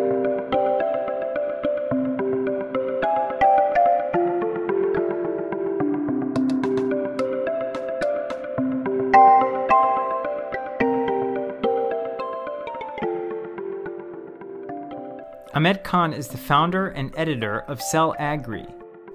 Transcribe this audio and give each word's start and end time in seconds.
Ahmed 15.53 15.83
Khan 15.83 16.13
is 16.13 16.30
the 16.30 16.38
founder 16.38 16.88
and 16.89 17.13
editor 17.17 17.59
of 17.67 17.81
Cell 17.81 18.16
Agri, 18.17 18.66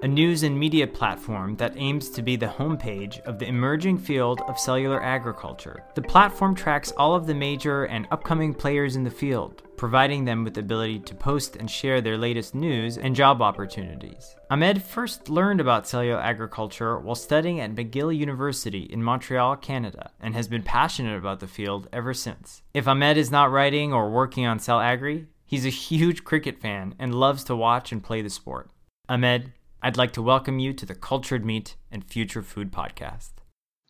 a 0.03 0.09
news 0.09 0.43
and 0.43 0.59
media 0.59 0.87
platform 0.87 1.57
that 1.57 1.73
aims 1.79 2.11
to 2.11 2.21
be 2.21 2.37
the 2.37 2.47
homepage 2.47 3.21
of 3.23 3.39
the 3.39 3.49
emerging 3.49 3.97
field 3.97 4.43
of 4.43 4.59
cellular 4.59 5.03
agriculture. 5.03 5.83
The 5.95 6.03
platform 6.03 6.55
tracks 6.55 6.93
all 6.99 7.15
of 7.15 7.27
the 7.27 7.35
major 7.35 7.85
and 7.85 8.07
upcoming 8.11 8.53
players 8.53 8.97
in 8.97 9.05
the 9.05 9.11
field, 9.11 9.63
providing 9.79 10.27
them 10.27 10.45
with 10.45 10.53
the 10.53 10.61
ability 10.61 10.99
to 11.01 11.15
post 11.15 11.57
and 11.57 11.71
share 11.71 12.03
their 12.03 12.19
latest 12.19 12.55
news 12.55 12.99
and 12.99 13.17
job 13.17 13.41
opportunities. 13.41 14.37
Ahmed 14.51 14.83
first 14.83 15.31
learned 15.31 15.63
about 15.63 15.89
cellular 15.89 16.21
agriculture 16.21 16.99
while 16.99 17.15
studying 17.15 17.61
at 17.61 17.75
McGill 17.75 18.15
University 18.15 18.83
in 18.83 19.03
Montreal, 19.03 19.57
Canada, 19.57 20.11
and 20.21 20.35
has 20.35 20.49
been 20.49 20.63
passionate 20.63 21.17
about 21.17 21.41
the 21.41 21.47
field 21.47 21.89
ever 21.95 22.13
since. 22.13 22.61
If 22.75 22.87
Ahmed 22.87 23.17
is 23.17 23.31
not 23.31 23.51
writing 23.51 23.95
or 23.95 24.11
working 24.11 24.45
on 24.45 24.59
Cell 24.59 24.81
Agri, 24.81 25.29
He's 25.49 25.65
a 25.65 25.71
huge 25.71 26.25
cricket 26.25 26.59
fan 26.59 26.97
and 26.99 27.15
loves 27.15 27.45
to 27.45 27.55
watch 27.55 27.93
and 27.93 28.03
play 28.03 28.21
the 28.21 28.29
sport. 28.29 28.69
Ahmed, 29.09 29.53
I'd 29.81 29.97
like 29.97 30.13
to 30.15 30.23
welcome 30.23 30.59
you 30.59 30.73
to 30.73 30.85
the 30.85 30.97
Cultured 30.97 31.45
Meat 31.45 31.77
and 31.89 32.05
Future 32.05 32.43
Food 32.43 32.73
Podcast. 32.73 33.31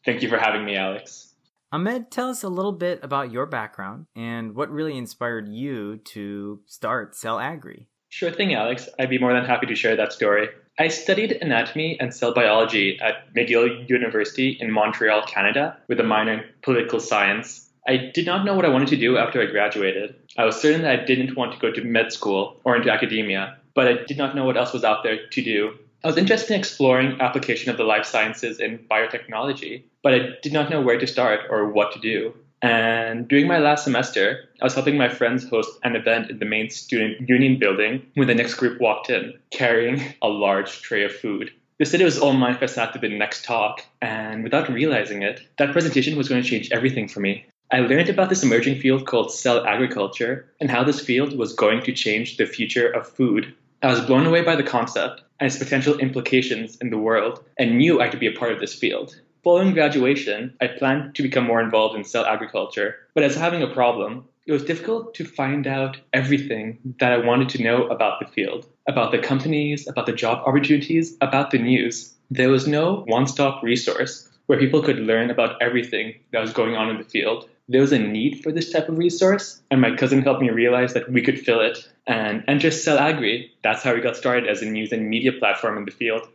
Thank 0.04 0.20
you 0.20 0.28
for 0.28 0.36
having 0.36 0.66
me, 0.66 0.76
Alex. 0.76 1.34
Ahmed, 1.72 2.10
tell 2.10 2.28
us 2.28 2.42
a 2.42 2.50
little 2.50 2.72
bit 2.72 3.00
about 3.02 3.32
your 3.32 3.46
background 3.46 4.04
and 4.14 4.54
what 4.54 4.70
really 4.70 4.98
inspired 4.98 5.48
you 5.48 5.96
to 6.04 6.60
start 6.66 7.16
Cell 7.16 7.38
Agri. 7.38 7.88
Sure 8.10 8.30
thing, 8.30 8.52
Alex. 8.52 8.90
I'd 8.98 9.08
be 9.08 9.18
more 9.18 9.32
than 9.32 9.46
happy 9.46 9.66
to 9.66 9.74
share 9.74 9.96
that 9.96 10.12
story. 10.12 10.48
I 10.78 10.88
studied 10.88 11.32
anatomy 11.40 11.98
and 11.98 12.12
cell 12.12 12.34
biology 12.34 13.00
at 13.00 13.32
McGill 13.34 13.88
University 13.88 14.58
in 14.60 14.70
Montreal, 14.70 15.22
Canada, 15.22 15.78
with 15.88 16.00
a 16.00 16.04
minor 16.04 16.34
in 16.34 16.44
political 16.60 17.00
science 17.00 17.65
I 17.88 18.10
did 18.12 18.26
not 18.26 18.44
know 18.44 18.54
what 18.54 18.64
I 18.64 18.68
wanted 18.68 18.88
to 18.88 18.96
do 18.96 19.16
after 19.16 19.40
I 19.40 19.46
graduated. 19.46 20.16
I 20.36 20.44
was 20.44 20.60
certain 20.60 20.82
that 20.82 21.00
I 21.00 21.04
didn't 21.04 21.36
want 21.36 21.52
to 21.52 21.58
go 21.58 21.70
to 21.70 21.84
med 21.84 22.12
school 22.12 22.60
or 22.64 22.74
into 22.74 22.90
academia, 22.90 23.58
but 23.74 23.86
I 23.86 24.02
did 24.08 24.18
not 24.18 24.34
know 24.34 24.44
what 24.44 24.56
else 24.56 24.72
was 24.72 24.82
out 24.82 25.04
there 25.04 25.26
to 25.28 25.42
do. 25.42 25.78
I 26.02 26.08
was 26.08 26.16
interested 26.16 26.54
in 26.54 26.60
exploring 26.60 27.20
application 27.20 27.70
of 27.70 27.76
the 27.76 27.84
life 27.84 28.04
sciences 28.04 28.60
in 28.60 28.78
biotechnology, 28.90 29.84
but 30.02 30.14
I 30.14 30.30
did 30.42 30.52
not 30.52 30.68
know 30.68 30.80
where 30.80 30.98
to 30.98 31.06
start 31.06 31.40
or 31.48 31.68
what 31.68 31.92
to 31.92 32.00
do. 32.00 32.34
And 32.62 33.28
during 33.28 33.46
my 33.46 33.58
last 33.58 33.84
semester, 33.84 34.48
I 34.60 34.64
was 34.64 34.74
helping 34.74 34.96
my 34.96 35.08
friends 35.08 35.48
host 35.48 35.78
an 35.84 35.94
event 35.94 36.30
in 36.30 36.38
the 36.38 36.44
main 36.44 36.70
student 36.70 37.28
union 37.28 37.58
building 37.58 38.04
when 38.14 38.26
the 38.26 38.34
next 38.34 38.54
group 38.54 38.80
walked 38.80 39.10
in, 39.10 39.34
carrying 39.50 40.02
a 40.22 40.28
large 40.28 40.82
tray 40.82 41.04
of 41.04 41.14
food. 41.14 41.52
They 41.78 41.84
said 41.84 42.00
it 42.00 42.04
was 42.04 42.18
all 42.18 42.32
mine 42.32 42.56
sat 42.66 42.92
through 42.92 43.08
the 43.08 43.16
next 43.16 43.44
talk, 43.44 43.84
and 44.00 44.42
without 44.42 44.68
realizing 44.70 45.22
it, 45.22 45.42
that 45.58 45.72
presentation 45.72 46.16
was 46.16 46.28
going 46.28 46.42
to 46.42 46.48
change 46.48 46.70
everything 46.72 47.06
for 47.06 47.20
me. 47.20 47.44
I 47.72 47.80
learned 47.80 48.08
about 48.08 48.28
this 48.28 48.44
emerging 48.44 48.78
field 48.78 49.06
called 49.06 49.32
cell 49.32 49.66
agriculture 49.66 50.48
and 50.60 50.70
how 50.70 50.84
this 50.84 51.00
field 51.00 51.36
was 51.36 51.52
going 51.52 51.82
to 51.82 51.92
change 51.92 52.36
the 52.36 52.46
future 52.46 52.88
of 52.88 53.08
food. 53.08 53.52
I 53.82 53.88
was 53.88 54.00
blown 54.02 54.24
away 54.24 54.42
by 54.42 54.54
the 54.54 54.62
concept 54.62 55.22
and 55.40 55.48
its 55.48 55.58
potential 55.58 55.98
implications 55.98 56.76
in 56.76 56.90
the 56.90 56.98
world 56.98 57.44
and 57.58 57.76
knew 57.76 58.00
I 58.00 58.08
could 58.08 58.20
be 58.20 58.28
a 58.28 58.38
part 58.38 58.52
of 58.52 58.60
this 58.60 58.72
field. 58.72 59.20
Following 59.42 59.74
graduation, 59.74 60.54
I 60.60 60.68
planned 60.68 61.16
to 61.16 61.22
become 61.24 61.44
more 61.44 61.60
involved 61.60 61.96
in 61.96 62.04
cell 62.04 62.24
agriculture, 62.24 62.98
but 63.14 63.24
as 63.24 63.34
having 63.34 63.64
a 63.64 63.74
problem, 63.74 64.24
it 64.46 64.52
was 64.52 64.64
difficult 64.64 65.12
to 65.14 65.24
find 65.24 65.66
out 65.66 65.96
everything 66.12 66.78
that 67.00 67.12
I 67.12 67.18
wanted 67.18 67.48
to 67.48 67.62
know 67.64 67.88
about 67.88 68.20
the 68.20 68.26
field, 68.26 68.66
about 68.86 69.10
the 69.10 69.18
companies, 69.18 69.88
about 69.88 70.06
the 70.06 70.12
job 70.12 70.46
opportunities, 70.46 71.16
about 71.20 71.50
the 71.50 71.58
news. 71.58 72.14
There 72.30 72.50
was 72.50 72.68
no 72.68 73.02
one 73.08 73.26
stop 73.26 73.60
resource 73.64 74.28
where 74.46 74.60
people 74.60 74.82
could 74.82 75.00
learn 75.00 75.30
about 75.30 75.60
everything 75.60 76.14
that 76.30 76.40
was 76.40 76.52
going 76.52 76.76
on 76.76 76.88
in 76.90 76.98
the 76.98 77.04
field 77.04 77.48
there 77.68 77.80
was 77.80 77.92
a 77.92 77.98
need 77.98 78.42
for 78.42 78.52
this 78.52 78.70
type 78.70 78.88
of 78.88 78.98
resource, 78.98 79.62
and 79.70 79.80
my 79.80 79.96
cousin 79.96 80.22
helped 80.22 80.40
me 80.40 80.50
realize 80.50 80.94
that 80.94 81.10
we 81.10 81.22
could 81.22 81.40
fill 81.40 81.60
it 81.60 81.88
and 82.06 82.44
enter 82.46 82.70
Cell 82.70 82.98
Agri. 82.98 83.52
That's 83.62 83.82
how 83.82 83.94
we 83.94 84.00
got 84.00 84.16
started 84.16 84.48
as 84.48 84.62
a 84.62 84.66
news 84.66 84.92
and 84.92 85.08
media 85.08 85.32
platform 85.32 85.76
in 85.76 85.84
the 85.84 85.90
field. 85.90 86.28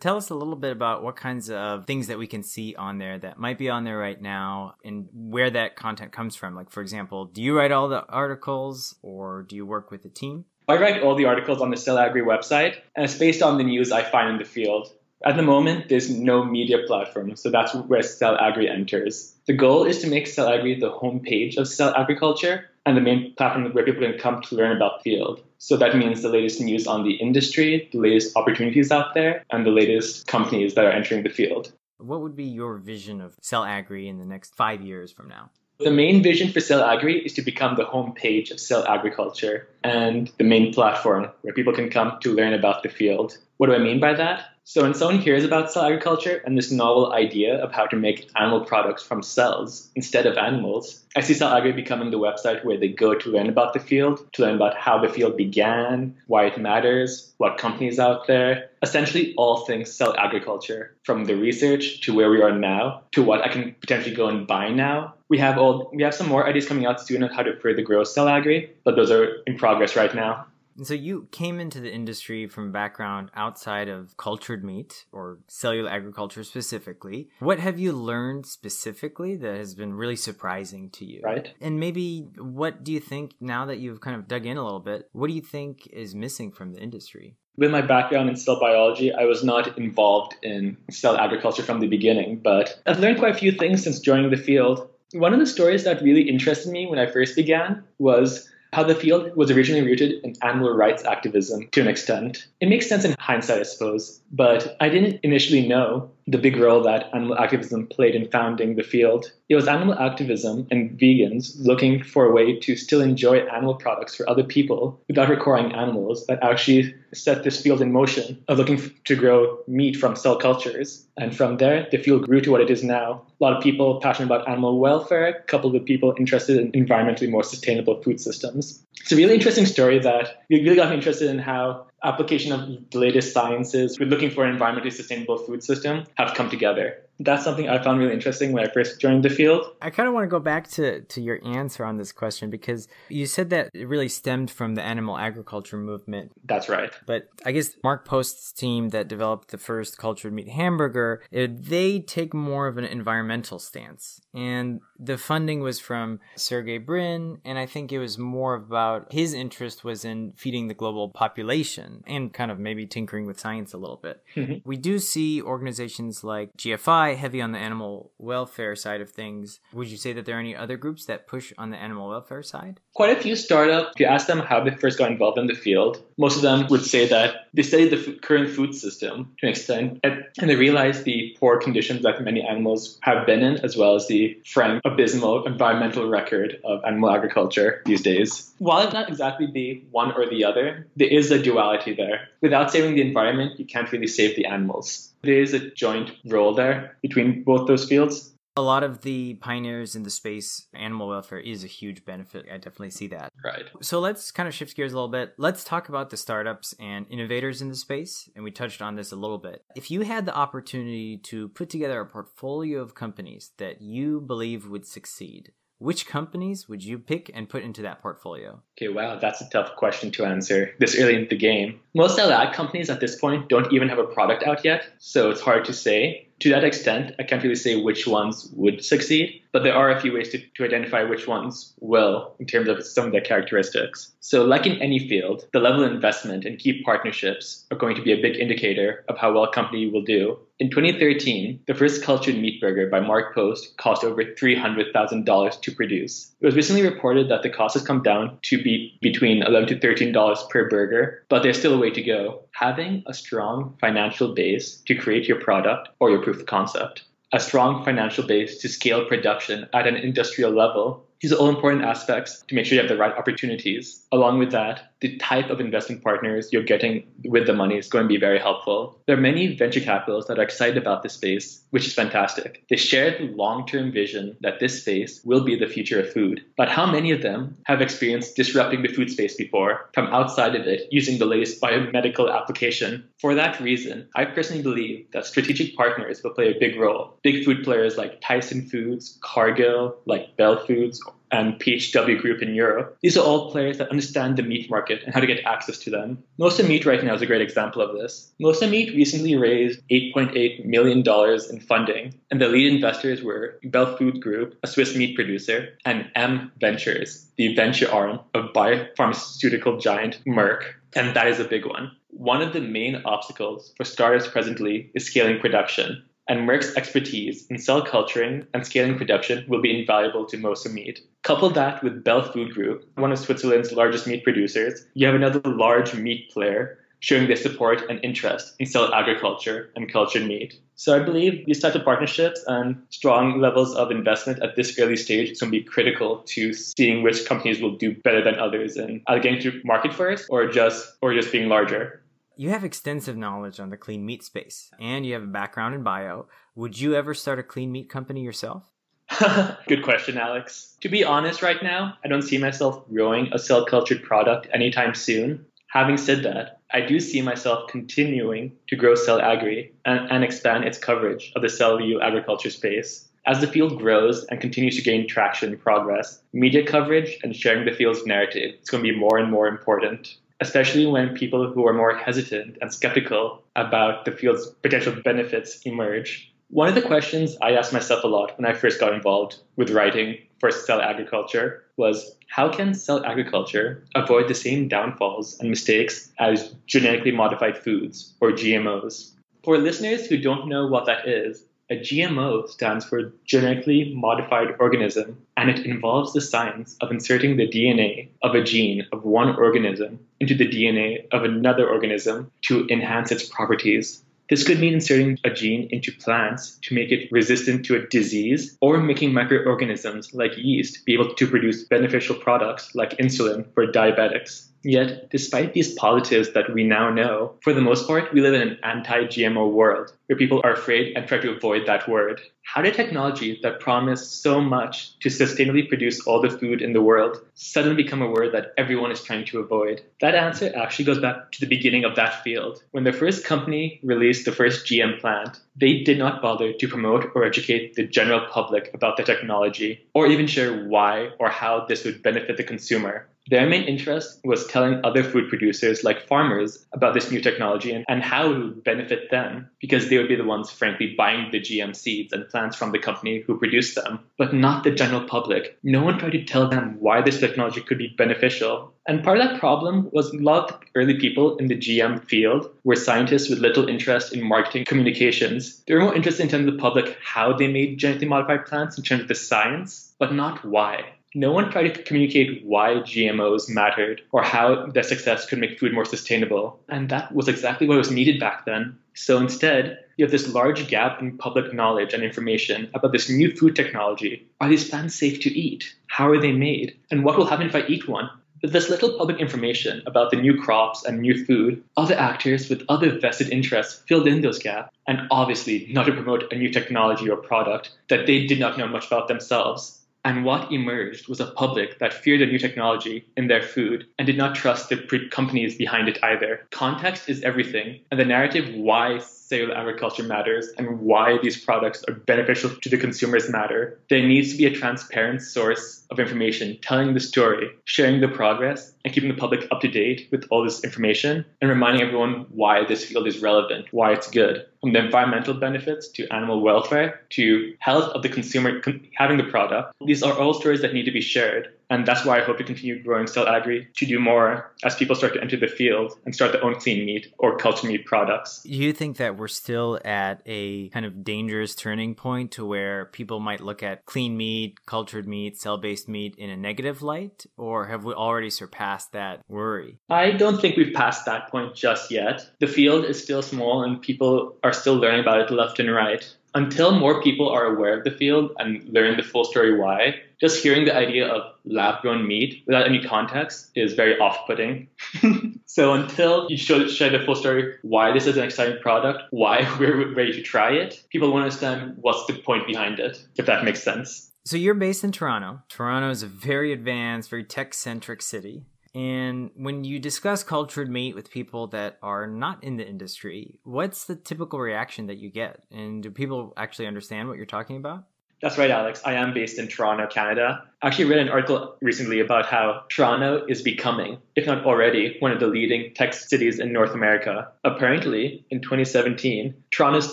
Tell 0.00 0.16
us 0.16 0.30
a 0.30 0.34
little 0.34 0.54
bit 0.54 0.70
about 0.70 1.02
what 1.02 1.16
kinds 1.16 1.50
of 1.50 1.84
things 1.86 2.06
that 2.06 2.18
we 2.18 2.28
can 2.28 2.44
see 2.44 2.76
on 2.76 2.98
there 2.98 3.18
that 3.18 3.36
might 3.36 3.58
be 3.58 3.68
on 3.68 3.82
there 3.82 3.98
right 3.98 4.20
now 4.20 4.76
and 4.84 5.08
where 5.12 5.50
that 5.50 5.74
content 5.74 6.12
comes 6.12 6.36
from. 6.36 6.54
Like, 6.54 6.70
for 6.70 6.80
example, 6.80 7.24
do 7.24 7.42
you 7.42 7.56
write 7.56 7.72
all 7.72 7.88
the 7.88 8.06
articles 8.06 8.94
or 9.02 9.42
do 9.42 9.56
you 9.56 9.66
work 9.66 9.90
with 9.90 10.04
a 10.04 10.08
team? 10.08 10.44
I 10.68 10.76
write 10.76 11.02
all 11.02 11.16
the 11.16 11.24
articles 11.24 11.60
on 11.60 11.70
the 11.70 11.78
Cell 11.78 11.98
Agri 11.98 12.22
website, 12.22 12.76
and 12.94 13.04
it's 13.04 13.16
based 13.16 13.42
on 13.42 13.56
the 13.56 13.64
news 13.64 13.90
I 13.90 14.04
find 14.04 14.28
in 14.28 14.38
the 14.38 14.44
field. 14.44 14.92
At 15.24 15.36
the 15.36 15.42
moment, 15.42 15.88
there's 15.88 16.08
no 16.08 16.44
media 16.44 16.78
platform, 16.86 17.34
so 17.34 17.50
that's 17.50 17.74
where 17.74 18.02
Cell 18.02 18.36
Agri 18.36 18.68
enters. 18.68 19.34
The 19.46 19.52
goal 19.52 19.84
is 19.84 20.00
to 20.00 20.06
make 20.06 20.28
Cell 20.28 20.48
Agri 20.48 20.78
the 20.78 20.92
homepage 20.92 21.56
of 21.56 21.66
cell 21.66 21.92
agriculture 21.96 22.66
and 22.86 22.96
the 22.96 23.00
main 23.00 23.34
platform 23.34 23.72
where 23.72 23.84
people 23.84 24.02
can 24.02 24.16
come 24.18 24.40
to 24.42 24.54
learn 24.54 24.76
about 24.76 24.98
the 24.98 25.10
field. 25.10 25.42
So 25.58 25.76
that 25.76 25.96
means 25.96 26.22
the 26.22 26.28
latest 26.28 26.60
news 26.60 26.86
on 26.86 27.02
the 27.02 27.14
industry, 27.14 27.88
the 27.90 27.98
latest 27.98 28.36
opportunities 28.36 28.92
out 28.92 29.14
there, 29.14 29.44
and 29.50 29.66
the 29.66 29.72
latest 29.72 30.28
companies 30.28 30.74
that 30.74 30.84
are 30.84 30.92
entering 30.92 31.24
the 31.24 31.30
field. 31.30 31.72
What 31.98 32.20
would 32.20 32.36
be 32.36 32.44
your 32.44 32.76
vision 32.76 33.20
of 33.20 33.34
Cell 33.42 33.64
Agri 33.64 34.06
in 34.06 34.18
the 34.18 34.24
next 34.24 34.54
five 34.54 34.80
years 34.80 35.10
from 35.10 35.28
now? 35.28 35.50
The 35.80 35.90
main 35.90 36.22
vision 36.22 36.52
for 36.52 36.60
Cell 36.60 36.82
Agri 36.82 37.24
is 37.24 37.32
to 37.34 37.42
become 37.42 37.76
the 37.76 37.84
homepage 37.84 38.50
of 38.50 38.58
cell 38.58 38.84
agriculture 38.88 39.68
and 39.84 40.30
the 40.38 40.44
main 40.44 40.72
platform 40.72 41.28
where 41.42 41.54
people 41.54 41.72
can 41.72 41.88
come 41.88 42.18
to 42.22 42.34
learn 42.34 42.52
about 42.52 42.82
the 42.82 42.88
field. 42.88 43.38
What 43.58 43.66
do 43.66 43.74
I 43.74 43.78
mean 43.78 44.00
by 44.00 44.14
that? 44.14 44.46
So 44.70 44.82
when 44.82 44.92
someone 44.92 45.22
hears 45.22 45.44
about 45.44 45.72
cell 45.72 45.86
agriculture 45.86 46.42
and 46.44 46.54
this 46.54 46.70
novel 46.70 47.14
idea 47.14 47.56
of 47.56 47.72
how 47.72 47.86
to 47.86 47.96
make 47.96 48.30
animal 48.36 48.66
products 48.66 49.02
from 49.02 49.22
cells 49.22 49.88
instead 49.94 50.26
of 50.26 50.36
animals, 50.36 51.02
I 51.16 51.22
see 51.22 51.32
Cell 51.32 51.54
Agri 51.54 51.72
becoming 51.72 52.10
the 52.10 52.18
website 52.18 52.62
where 52.66 52.76
they 52.76 52.88
go 52.88 53.14
to 53.14 53.30
learn 53.30 53.48
about 53.48 53.72
the 53.72 53.80
field, 53.80 54.30
to 54.34 54.42
learn 54.42 54.56
about 54.56 54.76
how 54.76 54.98
the 55.00 55.08
field 55.08 55.38
began, 55.38 56.14
why 56.26 56.44
it 56.44 56.60
matters, 56.60 57.32
what 57.38 57.56
companies 57.56 57.98
out 57.98 58.26
there, 58.26 58.68
essentially 58.82 59.32
all 59.38 59.64
things 59.64 59.90
cell 59.90 60.14
agriculture, 60.18 60.94
from 61.02 61.24
the 61.24 61.34
research 61.34 62.02
to 62.02 62.14
where 62.14 62.28
we 62.28 62.42
are 62.42 62.52
now 62.52 63.04
to 63.12 63.22
what 63.22 63.40
I 63.40 63.48
can 63.48 63.74
potentially 63.80 64.14
go 64.14 64.28
and 64.28 64.46
buy 64.46 64.68
now. 64.68 65.14
We 65.30 65.38
have 65.38 65.56
all 65.56 65.90
we 65.94 66.02
have 66.02 66.14
some 66.14 66.28
more 66.28 66.46
ideas 66.46 66.68
coming 66.68 66.84
out 66.84 67.00
soon 67.00 67.22
on 67.22 67.30
how 67.30 67.42
to 67.42 67.56
further 67.56 67.80
grow 67.80 68.04
Cell 68.04 68.28
Agri, 68.28 68.70
but 68.84 68.96
those 68.96 69.10
are 69.10 69.42
in 69.46 69.56
progress 69.56 69.96
right 69.96 70.14
now. 70.14 70.44
And 70.78 70.86
so 70.86 70.94
you 70.94 71.28
came 71.32 71.58
into 71.58 71.80
the 71.80 71.92
industry 71.92 72.46
from 72.46 72.68
a 72.68 72.72
background 72.72 73.30
outside 73.34 73.88
of 73.88 74.16
cultured 74.16 74.64
meat 74.64 75.06
or 75.10 75.40
cellular 75.48 75.90
agriculture 75.90 76.44
specifically. 76.44 77.28
What 77.40 77.58
have 77.58 77.80
you 77.80 77.92
learned 77.92 78.46
specifically 78.46 79.36
that 79.36 79.56
has 79.56 79.74
been 79.74 79.92
really 79.92 80.16
surprising 80.16 80.90
to 80.90 81.04
you? 81.04 81.20
Right. 81.22 81.52
And 81.60 81.80
maybe 81.80 82.28
what 82.38 82.84
do 82.84 82.92
you 82.92 83.00
think 83.00 83.34
now 83.40 83.66
that 83.66 83.80
you've 83.80 84.00
kind 84.00 84.16
of 84.16 84.28
dug 84.28 84.46
in 84.46 84.56
a 84.56 84.62
little 84.62 84.78
bit, 84.78 85.08
what 85.12 85.26
do 85.26 85.34
you 85.34 85.42
think 85.42 85.88
is 85.88 86.14
missing 86.14 86.52
from 86.52 86.72
the 86.72 86.80
industry? 86.80 87.36
with 87.56 87.72
my 87.72 87.82
background 87.82 88.30
in 88.30 88.36
cell 88.36 88.60
biology, 88.60 89.12
I 89.12 89.24
was 89.24 89.42
not 89.42 89.76
involved 89.76 90.36
in 90.44 90.76
cell 90.92 91.16
agriculture 91.16 91.64
from 91.64 91.80
the 91.80 91.88
beginning, 91.88 92.38
but 92.38 92.80
I've 92.86 93.00
learned 93.00 93.18
quite 93.18 93.34
a 93.34 93.38
few 93.38 93.50
things 93.50 93.82
since 93.82 93.98
joining 93.98 94.30
the 94.30 94.36
field. 94.36 94.88
One 95.12 95.32
of 95.32 95.40
the 95.40 95.46
stories 95.46 95.82
that 95.82 96.00
really 96.00 96.22
interested 96.22 96.70
me 96.70 96.86
when 96.86 97.00
I 97.00 97.06
first 97.06 97.34
began 97.34 97.82
was 97.98 98.48
how 98.72 98.82
the 98.82 98.94
field 98.94 99.34
was 99.36 99.50
originally 99.50 99.86
rooted 99.86 100.22
in 100.24 100.34
animal 100.42 100.70
rights 100.70 101.04
activism 101.04 101.68
to 101.72 101.80
an 101.80 101.88
extent. 101.88 102.46
It 102.60 102.68
makes 102.68 102.88
sense 102.88 103.04
in 103.04 103.14
hindsight, 103.18 103.60
I 103.60 103.62
suppose, 103.62 104.20
but 104.30 104.76
I 104.80 104.88
didn't 104.88 105.20
initially 105.22 105.66
know 105.66 106.10
the 106.28 106.38
big 106.38 106.56
role 106.56 106.82
that 106.82 107.08
animal 107.14 107.38
activism 107.38 107.86
played 107.86 108.14
in 108.14 108.30
founding 108.30 108.76
the 108.76 108.82
field. 108.82 109.32
It 109.48 109.54
was 109.54 109.66
animal 109.66 109.98
activism 109.98 110.66
and 110.70 110.90
vegans 110.98 111.54
looking 111.58 112.02
for 112.02 112.26
a 112.26 112.32
way 112.32 112.58
to 112.60 112.76
still 112.76 113.00
enjoy 113.00 113.38
animal 113.46 113.74
products 113.74 114.14
for 114.14 114.28
other 114.28 114.44
people 114.44 115.00
without 115.08 115.30
requiring 115.30 115.72
animals 115.72 116.26
that 116.26 116.42
actually 116.42 116.94
set 117.14 117.44
this 117.44 117.62
field 117.62 117.80
in 117.80 117.92
motion 117.92 118.44
of 118.48 118.58
looking 118.58 118.78
to 119.04 119.16
grow 119.16 119.58
meat 119.66 119.96
from 119.96 120.16
cell 120.16 120.36
cultures. 120.36 121.06
And 121.16 121.34
from 121.34 121.56
there, 121.56 121.88
the 121.90 121.96
field 121.96 122.26
grew 122.26 122.42
to 122.42 122.50
what 122.50 122.60
it 122.60 122.70
is 122.70 122.84
now. 122.84 123.22
A 123.40 123.44
lot 123.44 123.56
of 123.56 123.62
people 123.62 123.98
passionate 124.00 124.26
about 124.26 124.46
animal 124.46 124.78
welfare, 124.78 125.44
coupled 125.46 125.72
with 125.72 125.86
people 125.86 126.14
interested 126.18 126.58
in 126.58 126.72
environmentally 126.72 127.30
more 127.30 127.42
sustainable 127.42 128.02
food 128.02 128.20
systems. 128.20 128.84
It's 129.00 129.12
a 129.12 129.16
really 129.16 129.34
interesting 129.34 129.64
story 129.64 129.98
that 130.00 130.42
really 130.50 130.76
got 130.76 130.90
me 130.90 130.96
interested 130.96 131.30
in 131.30 131.38
how 131.38 131.86
application 132.04 132.52
of 132.52 132.90
the 132.90 132.98
latest 132.98 133.32
sciences 133.32 133.98
we're 133.98 134.06
looking 134.08 134.30
for 134.30 134.44
an 134.44 134.56
environmentally 134.56 134.92
sustainable 134.92 135.38
food 135.38 135.62
system 135.62 136.04
have 136.16 136.34
come 136.34 136.48
together 136.48 137.02
that's 137.20 137.44
something 137.44 137.68
I 137.68 137.82
found 137.82 137.98
really 137.98 138.12
interesting 138.12 138.52
when 138.52 138.64
I 138.64 138.70
first 138.70 139.00
joined 139.00 139.24
the 139.24 139.30
field. 139.30 139.72
I 139.82 139.90
kind 139.90 140.08
of 140.08 140.14
want 140.14 140.24
to 140.24 140.28
go 140.28 140.38
back 140.38 140.68
to, 140.72 141.00
to 141.00 141.20
your 141.20 141.40
answer 141.44 141.84
on 141.84 141.96
this 141.96 142.12
question 142.12 142.50
because 142.50 142.88
you 143.08 143.26
said 143.26 143.50
that 143.50 143.70
it 143.74 143.88
really 143.88 144.08
stemmed 144.08 144.50
from 144.50 144.74
the 144.74 144.82
animal 144.82 145.18
agriculture 145.18 145.76
movement. 145.76 146.32
That's 146.44 146.68
right. 146.68 146.92
But 147.06 147.28
I 147.44 147.52
guess 147.52 147.74
Mark 147.82 148.04
Post's 148.04 148.52
team 148.52 148.90
that 148.90 149.08
developed 149.08 149.50
the 149.50 149.58
first 149.58 149.98
cultured 149.98 150.32
meat 150.32 150.48
hamburger, 150.48 151.22
it, 151.30 151.64
they 151.64 152.00
take 152.00 152.34
more 152.34 152.68
of 152.68 152.78
an 152.78 152.84
environmental 152.84 153.58
stance. 153.58 154.20
And 154.34 154.80
the 154.98 155.18
funding 155.18 155.60
was 155.60 155.80
from 155.80 156.20
Sergey 156.36 156.78
Brin, 156.78 157.38
and 157.44 157.58
I 157.58 157.66
think 157.66 157.92
it 157.92 157.98
was 157.98 158.18
more 158.18 158.54
about 158.54 159.12
his 159.12 159.34
interest 159.34 159.84
was 159.84 160.04
in 160.04 160.32
feeding 160.36 160.68
the 160.68 160.74
global 160.74 161.08
population 161.08 162.04
and 162.06 162.32
kind 162.32 162.50
of 162.50 162.58
maybe 162.58 162.86
tinkering 162.86 163.26
with 163.26 163.40
science 163.40 163.72
a 163.72 163.78
little 163.78 163.96
bit. 163.96 164.22
Mm-hmm. 164.36 164.68
We 164.68 164.76
do 164.76 164.98
see 164.98 165.42
organizations 165.42 166.22
like 166.22 166.56
GFI 166.56 167.07
heavy 167.16 167.40
on 167.40 167.52
the 167.52 167.58
animal 167.58 168.12
welfare 168.18 168.76
side 168.76 169.00
of 169.00 169.10
things. 169.10 169.60
Would 169.72 169.88
you 169.88 169.96
say 169.96 170.12
that 170.12 170.26
there 170.26 170.36
are 170.36 170.40
any 170.40 170.54
other 170.54 170.76
groups 170.76 171.06
that 171.06 171.26
push 171.26 171.52
on 171.58 171.70
the 171.70 171.76
animal 171.76 172.08
welfare 172.08 172.42
side? 172.42 172.80
Quite 172.94 173.16
a 173.16 173.20
few 173.20 173.36
startups. 173.36 173.92
If 173.94 174.00
you 174.00 174.06
ask 174.06 174.26
them 174.26 174.40
how 174.40 174.62
they 174.62 174.70
first 174.70 174.98
got 174.98 175.10
involved 175.10 175.38
in 175.38 175.46
the 175.46 175.54
field, 175.54 176.02
most 176.16 176.36
of 176.36 176.42
them 176.42 176.66
would 176.68 176.84
say 176.84 177.06
that 177.08 177.48
they 177.54 177.62
studied 177.62 177.90
the 177.90 177.98
f- 177.98 178.20
current 178.20 178.50
food 178.50 178.74
system 178.74 179.34
to 179.38 179.46
an 179.46 179.50
extent, 179.50 180.00
and, 180.02 180.24
and 180.40 180.50
they 180.50 180.56
realized 180.56 181.04
the 181.04 181.36
poor 181.38 181.58
conditions 181.58 182.02
that 182.02 182.22
many 182.22 182.42
animals 182.42 182.98
have 183.02 183.26
been 183.26 183.42
in, 183.42 183.58
as 183.58 183.76
well 183.76 183.94
as 183.94 184.08
the 184.08 184.40
frank, 184.44 184.82
abysmal 184.84 185.46
environmental 185.46 186.08
record 186.08 186.60
of 186.64 186.84
animal 186.84 187.10
agriculture 187.10 187.82
these 187.86 188.02
days. 188.02 188.52
While 188.58 188.86
it 188.86 188.92
not 188.92 189.08
exactly 189.08 189.46
be 189.46 189.86
one 189.90 190.12
or 190.12 190.28
the 190.28 190.44
other, 190.44 190.88
there 190.96 191.08
is 191.08 191.30
a 191.30 191.40
duality 191.40 191.94
there. 191.94 192.28
Without 192.40 192.70
saving 192.70 192.94
the 192.94 193.02
environment, 193.02 193.58
you 193.58 193.64
can't 193.64 193.90
really 193.92 194.06
save 194.06 194.36
the 194.36 194.46
animals. 194.46 195.07
There 195.22 195.40
is 195.40 195.54
a 195.54 195.70
joint 195.70 196.12
role 196.26 196.54
there 196.54 196.96
between 197.02 197.42
both 197.42 197.66
those 197.66 197.86
fields. 197.88 198.34
A 198.56 198.62
lot 198.62 198.82
of 198.82 199.02
the 199.02 199.34
pioneers 199.34 199.94
in 199.94 200.02
the 200.02 200.10
space, 200.10 200.66
animal 200.74 201.06
welfare 201.06 201.38
is 201.38 201.62
a 201.62 201.68
huge 201.68 202.04
benefit. 202.04 202.46
I 202.52 202.56
definitely 202.56 202.90
see 202.90 203.06
that. 203.08 203.32
Right. 203.44 203.66
So 203.80 204.00
let's 204.00 204.32
kind 204.32 204.48
of 204.48 204.54
shift 204.54 204.74
gears 204.74 204.92
a 204.92 204.96
little 204.96 205.08
bit. 205.08 205.34
Let's 205.38 205.62
talk 205.62 205.88
about 205.88 206.10
the 206.10 206.16
startups 206.16 206.74
and 206.80 207.06
innovators 207.08 207.62
in 207.62 207.68
the 207.68 207.76
space. 207.76 208.28
And 208.34 208.42
we 208.42 208.50
touched 208.50 208.82
on 208.82 208.96
this 208.96 209.12
a 209.12 209.16
little 209.16 209.38
bit. 209.38 209.62
If 209.76 209.92
you 209.92 210.02
had 210.02 210.26
the 210.26 210.34
opportunity 210.34 211.18
to 211.18 211.50
put 211.50 211.70
together 211.70 212.00
a 212.00 212.06
portfolio 212.06 212.80
of 212.80 212.96
companies 212.96 213.52
that 213.58 213.80
you 213.80 214.20
believe 214.20 214.68
would 214.68 214.86
succeed, 214.86 215.52
which 215.78 216.06
companies 216.06 216.68
would 216.68 216.84
you 216.84 216.98
pick 216.98 217.30
and 217.34 217.48
put 217.48 217.62
into 217.62 217.82
that 217.82 218.02
portfolio? 218.02 218.60
Okay, 218.76 218.88
wow, 218.88 219.18
that's 219.18 219.40
a 219.40 219.48
tough 219.48 219.76
question 219.76 220.10
to 220.12 220.24
answer 220.24 220.74
this 220.78 220.98
early 220.98 221.14
in 221.14 221.28
the 221.28 221.36
game. 221.36 221.80
Most 221.94 222.18
ad 222.18 222.54
companies 222.54 222.90
at 222.90 223.00
this 223.00 223.16
point 223.16 223.48
don't 223.48 223.72
even 223.72 223.88
have 223.88 223.98
a 223.98 224.04
product 224.04 224.42
out 224.42 224.64
yet, 224.64 224.86
so 224.98 225.30
it's 225.30 225.40
hard 225.40 225.64
to 225.66 225.72
say 225.72 226.27
to 226.40 226.50
that 226.50 226.64
extent, 226.64 227.14
I 227.18 227.24
can't 227.24 227.42
really 227.42 227.56
say 227.56 227.76
which 227.76 228.06
ones 228.06 228.50
would 228.54 228.84
succeed, 228.84 229.42
but 229.52 229.62
there 229.62 229.74
are 229.74 229.90
a 229.90 230.00
few 230.00 230.12
ways 230.12 230.28
to, 230.30 230.38
to 230.38 230.64
identify 230.64 231.02
which 231.02 231.26
ones 231.26 231.74
will 231.80 232.34
in 232.38 232.46
terms 232.46 232.68
of 232.68 232.84
some 232.84 233.06
of 233.06 233.12
their 233.12 233.20
characteristics. 233.20 234.12
So, 234.20 234.44
like 234.44 234.66
in 234.66 234.80
any 234.80 235.08
field, 235.08 235.46
the 235.52 235.60
level 235.60 235.82
of 235.82 235.92
investment 235.92 236.44
and 236.44 236.58
key 236.58 236.82
partnerships 236.84 237.66
are 237.70 237.78
going 237.78 237.96
to 237.96 238.02
be 238.02 238.12
a 238.12 238.20
big 238.20 238.36
indicator 238.36 239.04
of 239.08 239.18
how 239.18 239.32
well 239.32 239.44
a 239.44 239.52
company 239.52 239.90
will 239.90 240.02
do. 240.02 240.38
In 240.60 240.70
2013, 240.70 241.60
the 241.66 241.74
first 241.74 242.02
cultured 242.02 242.36
meat 242.36 242.60
burger 242.60 242.88
by 242.88 242.98
Mark 242.98 243.32
Post 243.32 243.76
cost 243.76 244.02
over 244.02 244.24
$300,000 244.24 245.62
to 245.62 245.72
produce. 245.72 246.34
It 246.40 246.46
was 246.46 246.56
recently 246.56 246.82
reported 246.82 247.28
that 247.30 247.42
the 247.42 247.50
cost 247.50 247.74
has 247.74 247.86
come 247.86 248.02
down 248.02 248.38
to 248.42 248.62
be 248.62 248.98
between 249.00 249.42
11 249.42 249.68
to 249.68 249.76
$13 249.76 250.50
per 250.50 250.68
burger, 250.68 251.24
but 251.28 251.42
there's 251.42 251.58
still 251.58 251.74
a 251.74 251.78
way 251.78 251.90
to 251.90 252.02
go. 252.02 252.42
Having 252.58 253.04
a 253.06 253.14
strong 253.14 253.76
financial 253.80 254.34
base 254.34 254.82
to 254.86 254.96
create 254.96 255.28
your 255.28 255.40
product 255.40 255.90
or 256.00 256.10
your 256.10 256.20
proof 256.20 256.40
of 256.40 256.46
concept, 256.46 257.04
a 257.32 257.38
strong 257.38 257.84
financial 257.84 258.26
base 258.26 258.58
to 258.58 258.68
scale 258.68 259.04
production 259.04 259.68
at 259.72 259.86
an 259.86 259.94
industrial 259.94 260.50
level 260.50 261.08
these 261.20 261.32
are 261.32 261.36
all 261.36 261.48
important 261.48 261.84
aspects 261.84 262.44
to 262.46 262.54
make 262.54 262.64
sure 262.64 262.76
you 262.76 262.80
have 262.80 262.88
the 262.88 262.96
right 262.96 263.16
opportunities. 263.16 264.04
Along 264.12 264.38
with 264.38 264.52
that, 264.52 264.87
the 265.00 265.16
type 265.18 265.50
of 265.50 265.60
investment 265.60 266.02
partners 266.02 266.48
you're 266.52 266.62
getting 266.62 267.04
with 267.24 267.46
the 267.46 267.52
money 267.52 267.76
is 267.76 267.88
going 267.88 268.04
to 268.04 268.08
be 268.08 268.18
very 268.18 268.38
helpful. 268.38 269.00
There 269.06 269.16
are 269.16 269.20
many 269.20 269.56
venture 269.56 269.80
capitalists 269.80 270.28
that 270.28 270.38
are 270.38 270.42
excited 270.42 270.76
about 270.76 271.02
this 271.02 271.14
space, 271.14 271.62
which 271.70 271.86
is 271.86 271.94
fantastic. 271.94 272.64
They 272.68 272.76
share 272.76 273.16
the 273.16 273.32
long 273.34 273.66
term 273.66 273.92
vision 273.92 274.36
that 274.40 274.60
this 274.60 274.80
space 274.80 275.20
will 275.24 275.44
be 275.44 275.56
the 275.56 275.66
future 275.66 276.00
of 276.00 276.12
food. 276.12 276.44
But 276.56 276.68
how 276.68 276.90
many 276.90 277.12
of 277.12 277.22
them 277.22 277.56
have 277.64 277.80
experienced 277.80 278.36
disrupting 278.36 278.82
the 278.82 278.88
food 278.88 279.10
space 279.10 279.36
before 279.36 279.88
from 279.94 280.06
outside 280.06 280.54
of 280.54 280.66
it 280.66 280.88
using 280.90 281.18
the 281.18 281.26
latest 281.26 281.60
biomedical 281.60 282.34
application? 282.34 283.04
For 283.20 283.34
that 283.34 283.60
reason, 283.60 284.08
I 284.16 284.24
personally 284.24 284.62
believe 284.62 285.06
that 285.12 285.26
strategic 285.26 285.76
partners 285.76 286.22
will 286.22 286.34
play 286.34 286.50
a 286.50 286.58
big 286.58 286.78
role. 286.78 287.18
Big 287.22 287.44
food 287.44 287.64
players 287.64 287.96
like 287.96 288.20
Tyson 288.20 288.68
Foods, 288.68 289.18
Cargill, 289.22 289.96
like 290.06 290.36
Bell 290.36 290.64
Foods, 290.66 291.02
and 291.30 291.58
PHW 291.60 292.20
Group 292.20 292.42
in 292.42 292.54
Europe. 292.54 292.96
These 293.02 293.16
are 293.16 293.24
all 293.24 293.50
players 293.50 293.78
that 293.78 293.90
understand 293.90 294.36
the 294.36 294.42
meat 294.42 294.70
market 294.70 295.02
and 295.04 295.14
how 295.14 295.20
to 295.20 295.26
get 295.26 295.44
access 295.44 295.78
to 295.80 295.90
them. 295.90 296.22
Mosa 296.38 296.66
Meat 296.66 296.86
right 296.86 297.02
now 297.02 297.14
is 297.14 297.22
a 297.22 297.26
great 297.26 297.40
example 297.40 297.82
of 297.82 297.96
this. 297.96 298.32
Mosa 298.40 298.68
Meat 298.68 298.94
recently 298.94 299.36
raised 299.36 299.80
$8.8 299.90 300.64
million 300.64 301.02
in 301.50 301.60
funding, 301.60 302.14
and 302.30 302.40
the 302.40 302.48
lead 302.48 302.72
investors 302.72 303.22
were 303.22 303.58
Bell 303.64 303.96
Food 303.96 304.20
Group, 304.20 304.58
a 304.62 304.66
Swiss 304.66 304.96
meat 304.96 305.14
producer, 305.14 305.76
and 305.84 306.10
M 306.14 306.52
Ventures, 306.60 307.26
the 307.36 307.54
venture 307.54 307.90
arm 307.90 308.20
of 308.34 308.52
biopharmaceutical 308.52 309.80
giant 309.80 310.20
Merck. 310.26 310.62
And 310.94 311.14
that 311.14 311.28
is 311.28 311.38
a 311.40 311.44
big 311.44 311.66
one. 311.66 311.92
One 312.10 312.40
of 312.40 312.52
the 312.52 312.60
main 312.60 313.02
obstacles 313.04 313.72
for 313.76 313.84
startups 313.84 314.28
presently 314.28 314.90
is 314.94 315.06
scaling 315.06 315.38
production 315.38 316.02
and 316.28 316.48
Merck's 316.48 316.76
expertise 316.76 317.46
in 317.46 317.58
cell 317.58 317.82
culturing 317.82 318.46
and 318.52 318.64
scaling 318.64 318.98
production 318.98 319.44
will 319.48 319.62
be 319.62 319.78
invaluable 319.78 320.26
to 320.26 320.36
Mosa 320.36 320.70
Meat. 320.70 321.00
Couple 321.22 321.50
that 321.50 321.82
with 321.82 322.04
Bell 322.04 322.22
Food 322.22 322.52
Group, 322.54 322.88
one 322.96 323.12
of 323.12 323.18
Switzerland's 323.18 323.72
largest 323.72 324.06
meat 324.06 324.22
producers, 324.22 324.84
you 324.94 325.06
have 325.06 325.14
another 325.14 325.40
large 325.44 325.94
meat 325.94 326.30
player 326.30 326.78
showing 327.00 327.28
their 327.28 327.36
support 327.36 327.88
and 327.88 328.00
interest 328.02 328.54
in 328.58 328.66
cell 328.66 328.92
agriculture 328.92 329.70
and 329.76 329.90
cultured 329.90 330.26
meat. 330.26 330.58
So 330.74 330.96
I 330.96 331.04
believe 331.04 331.46
these 331.46 331.60
types 331.60 331.76
of 331.76 331.84
partnerships 331.84 332.42
and 332.46 332.82
strong 332.90 333.40
levels 333.40 333.74
of 333.74 333.90
investment 333.90 334.42
at 334.42 334.56
this 334.56 334.78
early 334.78 334.96
stage 334.96 335.30
is 335.30 335.40
going 335.40 335.52
to 335.52 335.58
be 335.58 335.64
critical 335.64 336.18
to 336.26 336.52
seeing 336.52 337.02
which 337.02 337.26
companies 337.26 337.60
will 337.60 337.76
do 337.76 337.94
better 337.94 338.22
than 338.22 338.38
others 338.38 338.76
and 338.76 339.00
either 339.06 339.20
getting 339.20 339.40
to 339.42 339.60
market 339.64 339.94
first 339.94 340.26
or 340.28 340.48
just 340.48 340.96
or 341.00 341.14
just 341.14 341.32
being 341.32 341.48
larger. 341.48 342.00
You 342.40 342.50
have 342.50 342.62
extensive 342.62 343.16
knowledge 343.16 343.58
on 343.58 343.70
the 343.70 343.76
clean 343.76 344.06
meat 344.06 344.22
space, 344.22 344.70
and 344.78 345.04
you 345.04 345.14
have 345.14 345.24
a 345.24 345.26
background 345.26 345.74
in 345.74 345.82
bio. 345.82 346.28
Would 346.54 346.80
you 346.80 346.94
ever 346.94 347.12
start 347.12 347.40
a 347.40 347.42
clean 347.42 347.72
meat 347.72 347.90
company 347.90 348.22
yourself? 348.22 348.70
Good 349.66 349.82
question, 349.82 350.16
Alex. 350.16 350.76
To 350.82 350.88
be 350.88 351.02
honest, 351.02 351.42
right 351.42 351.60
now, 351.64 351.94
I 352.04 352.06
don't 352.06 352.22
see 352.22 352.38
myself 352.38 352.88
growing 352.88 353.28
a 353.32 353.40
cell 353.40 353.66
cultured 353.66 354.04
product 354.04 354.46
anytime 354.54 354.94
soon. 354.94 355.46
Having 355.72 355.96
said 355.96 356.22
that, 356.22 356.60
I 356.70 356.82
do 356.82 357.00
see 357.00 357.22
myself 357.22 357.68
continuing 357.68 358.52
to 358.68 358.76
grow 358.76 358.94
Cell 358.94 359.20
Agri 359.20 359.72
and, 359.84 360.08
and 360.08 360.22
expand 360.22 360.62
its 360.62 360.78
coverage 360.78 361.32
of 361.34 361.42
the 361.42 361.48
cellular 361.48 362.00
agriculture 362.04 362.50
space. 362.50 363.08
As 363.26 363.40
the 363.40 363.48
field 363.48 363.80
grows 363.80 364.24
and 364.26 364.40
continues 364.40 364.76
to 364.76 364.82
gain 364.82 365.08
traction 365.08 365.48
and 365.48 365.60
progress, 365.60 366.20
media 366.32 366.64
coverage 366.64 367.18
and 367.24 367.34
sharing 367.34 367.64
the 367.64 367.74
field's 367.74 368.06
narrative 368.06 368.54
is 368.62 368.70
going 368.70 368.84
to 368.84 368.92
be 368.92 368.96
more 368.96 369.18
and 369.18 369.28
more 369.28 369.48
important. 369.48 370.18
Especially 370.40 370.86
when 370.86 371.14
people 371.14 371.50
who 371.52 371.66
are 371.66 371.72
more 371.72 371.96
hesitant 371.96 372.58
and 372.60 372.72
skeptical 372.72 373.42
about 373.56 374.04
the 374.04 374.12
field's 374.12 374.46
potential 374.62 374.94
benefits 375.04 375.60
emerge. 375.62 376.32
One 376.50 376.68
of 376.68 376.74
the 376.74 376.82
questions 376.82 377.36
I 377.42 377.52
asked 377.52 377.72
myself 377.72 378.04
a 378.04 378.08
lot 378.08 378.38
when 378.38 378.50
I 378.50 378.54
first 378.54 378.80
got 378.80 378.94
involved 378.94 379.36
with 379.56 379.70
writing 379.70 380.18
for 380.40 380.50
cell 380.50 380.80
agriculture 380.80 381.64
was 381.76 382.16
how 382.28 382.48
can 382.48 382.72
cell 382.72 383.04
agriculture 383.04 383.84
avoid 383.94 384.28
the 384.28 384.34
same 384.34 384.68
downfalls 384.68 385.38
and 385.40 385.50
mistakes 385.50 386.10
as 386.18 386.54
genetically 386.66 387.12
modified 387.12 387.58
foods 387.58 388.14
or 388.20 388.32
GMOs? 388.32 389.12
For 389.44 389.58
listeners 389.58 390.06
who 390.06 390.16
don't 390.18 390.48
know 390.48 390.66
what 390.66 390.86
that 390.86 391.06
is, 391.06 391.44
a 391.70 391.76
GMO 391.76 392.48
stands 392.48 392.86
for 392.86 393.12
genetically 393.26 393.92
modified 393.94 394.56
organism, 394.58 395.18
and 395.36 395.50
it 395.50 395.66
involves 395.66 396.12
the 396.12 396.20
science 396.20 396.76
of 396.80 396.90
inserting 396.90 397.36
the 397.36 397.46
DNA 397.46 398.08
of 398.22 398.34
a 398.34 398.42
gene 398.42 398.86
of 398.90 399.04
one 399.04 399.36
organism 399.36 399.98
into 400.18 400.34
the 400.34 400.48
DNA 400.48 401.06
of 401.12 401.24
another 401.24 401.68
organism 401.68 402.30
to 402.42 402.66
enhance 402.70 403.12
its 403.12 403.28
properties. 403.28 404.02
This 404.30 404.44
could 404.44 404.60
mean 404.60 404.74
inserting 404.74 405.18
a 405.24 405.30
gene 405.30 405.68
into 405.70 405.92
plants 405.92 406.58
to 406.62 406.74
make 406.74 406.90
it 406.90 407.10
resistant 407.12 407.64
to 407.66 407.76
a 407.76 407.86
disease 407.86 408.56
or 408.60 408.78
making 408.78 409.12
microorganisms 409.12 410.14
like 410.14 410.36
yeast 410.36 410.84
be 410.84 410.94
able 410.94 411.14
to 411.14 411.26
produce 411.26 411.64
beneficial 411.64 412.14
products 412.14 412.74
like 412.74 412.96
insulin 412.98 413.46
for 413.54 413.66
diabetics. 413.66 414.47
Yet, 414.64 415.10
despite 415.10 415.54
these 415.54 415.74
positives 415.74 416.32
that 416.32 416.52
we 416.52 416.64
now 416.64 416.90
know, 416.90 417.34
for 417.42 417.52
the 417.52 417.60
most 417.60 417.86
part, 417.86 418.12
we 418.12 418.20
live 418.20 418.34
in 418.34 418.42
an 418.42 418.58
anti 418.62 419.04
GMO 419.04 419.52
world 419.52 419.92
where 420.06 420.18
people 420.18 420.40
are 420.42 420.52
afraid 420.52 420.96
and 420.96 421.06
try 421.06 421.18
to 421.18 421.30
avoid 421.30 421.66
that 421.66 421.88
word. 421.88 422.20
How 422.42 422.62
did 422.62 422.74
technology 422.74 423.38
that 423.42 423.60
promised 423.60 424.22
so 424.22 424.40
much 424.40 424.98
to 425.00 425.10
sustainably 425.10 425.68
produce 425.68 426.00
all 426.06 426.22
the 426.22 426.30
food 426.30 426.62
in 426.62 426.72
the 426.72 426.80
world 426.80 427.18
suddenly 427.34 427.76
become 427.82 428.00
a 428.00 428.10
word 428.10 428.32
that 428.32 428.54
everyone 428.56 428.90
is 428.90 429.02
trying 429.02 429.26
to 429.26 429.38
avoid? 429.38 429.82
That 430.00 430.14
answer 430.14 430.50
actually 430.56 430.86
goes 430.86 430.98
back 430.98 431.30
to 431.32 431.40
the 431.40 431.46
beginning 431.46 431.84
of 431.84 431.94
that 431.96 432.24
field. 432.24 432.62
When 432.70 432.84
the 432.84 432.92
first 432.92 433.24
company 433.24 433.80
released 433.82 434.24
the 434.24 434.32
first 434.32 434.66
GM 434.66 434.98
plant, 434.98 435.38
they 435.56 435.82
did 435.82 435.98
not 435.98 436.22
bother 436.22 436.52
to 436.52 436.68
promote 436.68 437.12
or 437.14 437.24
educate 437.24 437.74
the 437.74 437.86
general 437.86 438.26
public 438.30 438.70
about 438.72 438.96
the 438.96 439.02
technology, 439.02 439.86
or 439.92 440.06
even 440.06 440.26
share 440.26 440.64
why 440.64 441.10
or 441.18 441.28
how 441.28 441.66
this 441.68 441.84
would 441.84 442.02
benefit 442.02 442.38
the 442.38 442.44
consumer. 442.44 443.08
Their 443.30 443.46
main 443.46 443.64
interest 443.64 444.20
was 444.24 444.46
telling 444.46 444.80
other 444.84 445.04
food 445.04 445.28
producers, 445.28 445.84
like 445.84 446.06
farmers, 446.06 446.64
about 446.72 446.94
this 446.94 447.10
new 447.10 447.20
technology 447.20 447.72
and, 447.72 447.84
and 447.86 448.02
how 448.02 448.32
it 448.32 448.38
would 448.38 448.64
benefit 448.64 449.10
them, 449.10 449.50
because 449.60 449.88
they 449.88 449.98
would 449.98 450.08
be 450.08 450.16
the 450.16 450.24
ones, 450.24 450.50
frankly, 450.50 450.94
buying 450.96 451.30
the 451.30 451.40
GM 451.40 451.76
seeds 451.76 452.14
and 452.14 452.26
plants 452.30 452.56
from 452.56 452.72
the 452.72 452.78
company 452.78 453.20
who 453.20 453.38
produced 453.38 453.74
them, 453.74 454.00
but 454.16 454.32
not 454.32 454.64
the 454.64 454.70
general 454.70 455.02
public. 455.04 455.58
No 455.62 455.82
one 455.82 455.98
tried 455.98 456.12
to 456.12 456.24
tell 456.24 456.48
them 456.48 456.76
why 456.80 457.02
this 457.02 457.20
technology 457.20 457.60
could 457.60 457.76
be 457.76 457.94
beneficial. 457.98 458.72
And 458.86 459.04
part 459.04 459.18
of 459.18 459.28
that 459.28 459.40
problem 459.40 459.90
was 459.92 460.10
a 460.10 460.16
lot 460.16 460.50
of 460.50 460.60
early 460.74 460.98
people 460.98 461.36
in 461.36 461.48
the 461.48 461.56
GM 461.56 462.02
field 462.04 462.50
were 462.64 462.76
scientists 462.76 463.28
with 463.28 463.40
little 463.40 463.68
interest 463.68 464.14
in 464.14 464.26
marketing 464.26 464.64
communications. 464.64 465.62
They 465.66 465.74
were 465.74 465.80
more 465.80 465.94
interested 465.94 466.22
in 466.22 466.28
telling 466.30 466.46
the 466.46 466.52
public 466.52 466.96
how 467.04 467.34
they 467.34 467.52
made 467.52 467.76
genetically 467.76 468.08
modified 468.08 468.46
plants 468.46 468.78
in 468.78 468.84
terms 468.84 469.02
of 469.02 469.08
the 469.08 469.14
science, 469.14 469.92
but 469.98 470.14
not 470.14 470.42
why 470.46 470.84
no 471.14 471.32
one 471.32 471.50
tried 471.50 471.74
to 471.74 471.82
communicate 471.82 472.44
why 472.44 472.74
GMOs 472.74 473.48
mattered 473.48 474.02
or 474.12 474.22
how 474.22 474.66
their 474.66 474.82
success 474.82 475.26
could 475.26 475.38
make 475.38 475.58
food 475.58 475.72
more 475.72 475.84
sustainable. 475.84 476.60
And 476.68 476.88
that 476.90 477.14
was 477.14 477.28
exactly 477.28 477.66
what 477.66 477.78
was 477.78 477.90
needed 477.90 478.20
back 478.20 478.44
then. 478.44 478.78
So 478.94 479.18
instead, 479.18 479.78
you 479.96 480.04
have 480.04 480.12
this 480.12 480.32
large 480.34 480.68
gap 480.68 481.00
in 481.00 481.16
public 481.16 481.54
knowledge 481.54 481.94
and 481.94 482.02
information 482.02 482.70
about 482.74 482.92
this 482.92 483.08
new 483.08 483.34
food 483.34 483.56
technology. 483.56 484.28
Are 484.40 484.48
these 484.48 484.68
plants 484.68 484.94
safe 484.94 485.20
to 485.20 485.30
eat? 485.30 485.74
How 485.86 486.08
are 486.10 486.20
they 486.20 486.32
made? 486.32 486.76
And 486.90 487.04
what 487.04 487.16
will 487.16 487.26
happen 487.26 487.46
if 487.46 487.54
I 487.54 487.66
eat 487.66 487.88
one? 487.88 488.10
With 488.42 488.52
this 488.52 488.68
little 488.70 488.96
public 488.96 489.18
information 489.18 489.82
about 489.86 490.12
the 490.12 490.16
new 490.16 490.40
crops 490.40 490.84
and 490.84 491.00
new 491.00 491.24
food, 491.24 491.64
other 491.76 491.96
actors 491.96 492.48
with 492.48 492.62
other 492.68 492.96
vested 493.00 493.30
interests 493.30 493.82
filled 493.88 494.06
in 494.06 494.20
those 494.20 494.38
gaps, 494.38 494.76
and 494.86 495.08
obviously 495.10 495.66
not 495.70 495.86
to 495.86 495.92
promote 495.92 496.32
a 496.32 496.36
new 496.36 496.52
technology 496.52 497.10
or 497.10 497.16
product 497.16 497.72
that 497.88 498.06
they 498.06 498.26
did 498.26 498.38
not 498.38 498.56
know 498.56 498.68
much 498.68 498.86
about 498.86 499.08
themselves. 499.08 499.77
And 500.08 500.24
what 500.24 500.50
emerged 500.50 501.06
was 501.06 501.20
a 501.20 501.32
public 501.32 501.80
that 501.80 501.92
feared 501.92 502.22
a 502.22 502.26
new 502.26 502.38
technology 502.38 503.06
in 503.18 503.26
their 503.26 503.42
food 503.42 503.86
and 503.98 504.06
did 504.06 504.16
not 504.16 504.34
trust 504.34 504.70
the 504.70 505.06
companies 505.10 505.58
behind 505.58 505.86
it 505.86 506.02
either. 506.02 506.48
Context 506.50 507.10
is 507.10 507.22
everything, 507.24 507.80
and 507.90 508.00
the 508.00 508.06
narrative 508.06 508.54
why 508.54 509.00
cellular 509.28 509.54
agriculture 509.54 510.02
matters 510.02 510.48
and 510.56 510.80
why 510.80 511.18
these 511.22 511.42
products 511.44 511.84
are 511.86 511.94
beneficial 511.94 512.50
to 512.62 512.68
the 512.68 512.78
consumers 512.78 513.28
matter. 513.28 513.78
There 513.90 514.06
needs 514.06 514.32
to 514.32 514.38
be 514.38 514.46
a 514.46 514.50
transparent 514.50 515.20
source 515.20 515.84
of 515.90 516.00
information 516.00 516.58
telling 516.62 516.94
the 516.94 517.00
story, 517.00 517.50
sharing 517.64 518.00
the 518.00 518.08
progress, 518.08 518.72
and 518.84 518.94
keeping 518.94 519.10
the 519.10 519.16
public 519.16 519.46
up 519.50 519.60
to 519.60 519.68
date 519.68 520.08
with 520.10 520.24
all 520.30 520.42
this 520.42 520.64
information 520.64 521.26
and 521.40 521.50
reminding 521.50 521.82
everyone 521.82 522.26
why 522.30 522.64
this 522.64 522.84
field 522.84 523.06
is 523.06 523.20
relevant, 523.20 523.66
why 523.70 523.92
it's 523.92 524.10
good. 524.10 524.46
From 524.60 524.72
the 524.72 524.84
environmental 524.84 525.34
benefits 525.34 525.88
to 525.88 526.08
animal 526.08 526.40
welfare 526.40 527.02
to 527.10 527.54
health 527.60 527.92
of 527.94 528.02
the 528.02 528.08
consumer 528.08 528.60
having 528.96 529.18
the 529.18 529.24
product, 529.24 529.74
these 529.84 530.02
are 530.02 530.18
all 530.18 530.34
stories 530.34 530.62
that 530.62 530.72
need 530.72 530.84
to 530.84 530.90
be 530.90 531.00
shared 531.00 531.52
and 531.70 531.86
that's 531.86 532.04
why 532.04 532.18
I 532.18 532.24
hope 532.24 532.38
to 532.38 532.44
continue 532.44 532.82
growing 532.82 533.06
Cell 533.06 533.26
Agri 533.26 533.68
to 533.76 533.86
do 533.86 533.98
more 533.98 534.52
as 534.64 534.74
people 534.74 534.96
start 534.96 535.14
to 535.14 535.20
enter 535.20 535.36
the 535.36 535.48
field 535.48 535.98
and 536.04 536.14
start 536.14 536.32
their 536.32 536.44
own 536.44 536.54
clean 536.54 536.86
meat 536.86 537.12
or 537.18 537.36
cultured 537.36 537.68
meat 537.68 537.84
products. 537.84 538.42
Do 538.42 538.50
you 538.50 538.72
think 538.72 538.96
that 538.96 539.16
we're 539.16 539.28
still 539.28 539.78
at 539.84 540.22
a 540.26 540.68
kind 540.70 540.86
of 540.86 541.04
dangerous 541.04 541.54
turning 541.54 541.94
point 541.94 542.32
to 542.32 542.46
where 542.46 542.86
people 542.86 543.20
might 543.20 543.40
look 543.40 543.62
at 543.62 543.84
clean 543.86 544.16
meat, 544.16 544.64
cultured 544.66 545.06
meat, 545.06 545.38
cell 545.38 545.58
based 545.58 545.88
meat 545.88 546.14
in 546.16 546.30
a 546.30 546.36
negative 546.36 546.82
light? 546.82 547.26
Or 547.36 547.66
have 547.66 547.84
we 547.84 547.92
already 547.92 548.30
surpassed 548.30 548.92
that 548.92 549.20
worry? 549.28 549.78
I 549.90 550.12
don't 550.12 550.40
think 550.40 550.56
we've 550.56 550.74
passed 550.74 551.04
that 551.06 551.30
point 551.30 551.54
just 551.54 551.90
yet. 551.90 552.22
The 552.38 552.46
field 552.46 552.84
is 552.84 553.02
still 553.02 553.22
small 553.22 553.62
and 553.62 553.80
people 553.80 554.36
are 554.42 554.52
still 554.52 554.76
learning 554.76 555.00
about 555.00 555.20
it 555.20 555.30
left 555.30 555.60
and 555.60 555.72
right 555.72 556.04
until 556.34 556.72
more 556.72 557.02
people 557.02 557.28
are 557.28 557.46
aware 557.46 557.78
of 557.78 557.84
the 557.84 557.90
field 557.90 558.32
and 558.38 558.62
learn 558.68 558.96
the 558.96 559.02
full 559.02 559.24
story 559.24 559.58
why, 559.58 559.94
just 560.20 560.42
hearing 560.42 560.64
the 560.64 560.74
idea 560.74 561.06
of 561.06 561.22
lab 561.44 561.80
grown 561.82 562.06
meat 562.06 562.42
without 562.46 562.66
any 562.66 562.82
context 562.82 563.50
is 563.54 563.74
very 563.74 563.98
off 563.98 564.26
putting. 564.26 564.68
so 565.46 565.74
until 565.74 566.26
you 566.28 566.36
show, 566.36 566.66
share 566.66 566.90
the 566.90 567.04
full 567.04 567.14
story 567.14 567.54
why 567.62 567.92
this 567.92 568.06
is 568.06 568.16
an 568.16 568.24
exciting 568.24 568.60
product, 568.60 569.02
why 569.10 569.48
we're 569.60 569.94
ready 569.94 570.12
to 570.12 570.22
try 570.22 570.52
it, 570.52 570.82
people 570.90 571.10
won't 571.10 571.24
understand 571.24 571.76
what's 571.80 572.06
the 572.06 572.14
point 572.14 572.46
behind 572.46 572.80
it, 572.80 573.04
if 573.16 573.26
that 573.26 573.44
makes 573.44 573.62
sense. 573.62 574.10
So 574.24 574.36
you're 574.36 574.54
based 574.54 574.84
in 574.84 574.92
Toronto. 574.92 575.40
Toronto 575.48 575.90
is 575.90 576.02
a 576.02 576.06
very 576.06 576.52
advanced, 576.52 577.08
very 577.08 577.24
tech 577.24 577.54
centric 577.54 578.02
city. 578.02 578.44
And 578.74 579.30
when 579.34 579.64
you 579.64 579.78
discuss 579.78 580.22
cultured 580.22 580.70
meat 580.70 580.94
with 580.94 581.10
people 581.10 581.46
that 581.48 581.78
are 581.82 582.06
not 582.06 582.44
in 582.44 582.58
the 582.58 582.68
industry, 582.68 583.38
what's 583.44 583.86
the 583.86 583.96
typical 583.96 584.38
reaction 584.38 584.86
that 584.88 584.98
you 584.98 585.10
get? 585.10 585.42
And 585.50 585.82
do 585.82 585.90
people 585.90 586.34
actually 586.36 586.66
understand 586.66 587.08
what 587.08 587.16
you're 587.16 587.26
talking 587.26 587.56
about? 587.56 587.84
That's 588.20 588.36
right, 588.36 588.50
Alex. 588.50 588.82
I 588.84 588.94
am 588.94 589.14
based 589.14 589.38
in 589.38 589.46
Toronto, 589.46 589.86
Canada. 589.86 590.42
I 590.60 590.66
actually 590.66 590.86
read 590.86 590.98
an 590.98 591.08
article 591.08 591.56
recently 591.62 592.00
about 592.00 592.26
how 592.26 592.64
Toronto 592.68 593.24
is 593.28 593.42
becoming, 593.42 593.98
if 594.16 594.26
not 594.26 594.44
already, 594.44 594.96
one 594.98 595.12
of 595.12 595.20
the 595.20 595.28
leading 595.28 595.72
tech 595.74 595.94
cities 595.94 596.40
in 596.40 596.52
North 596.52 596.74
America. 596.74 597.28
Apparently, 597.44 598.24
in 598.30 598.40
2017, 598.40 599.34
Toronto's 599.52 599.92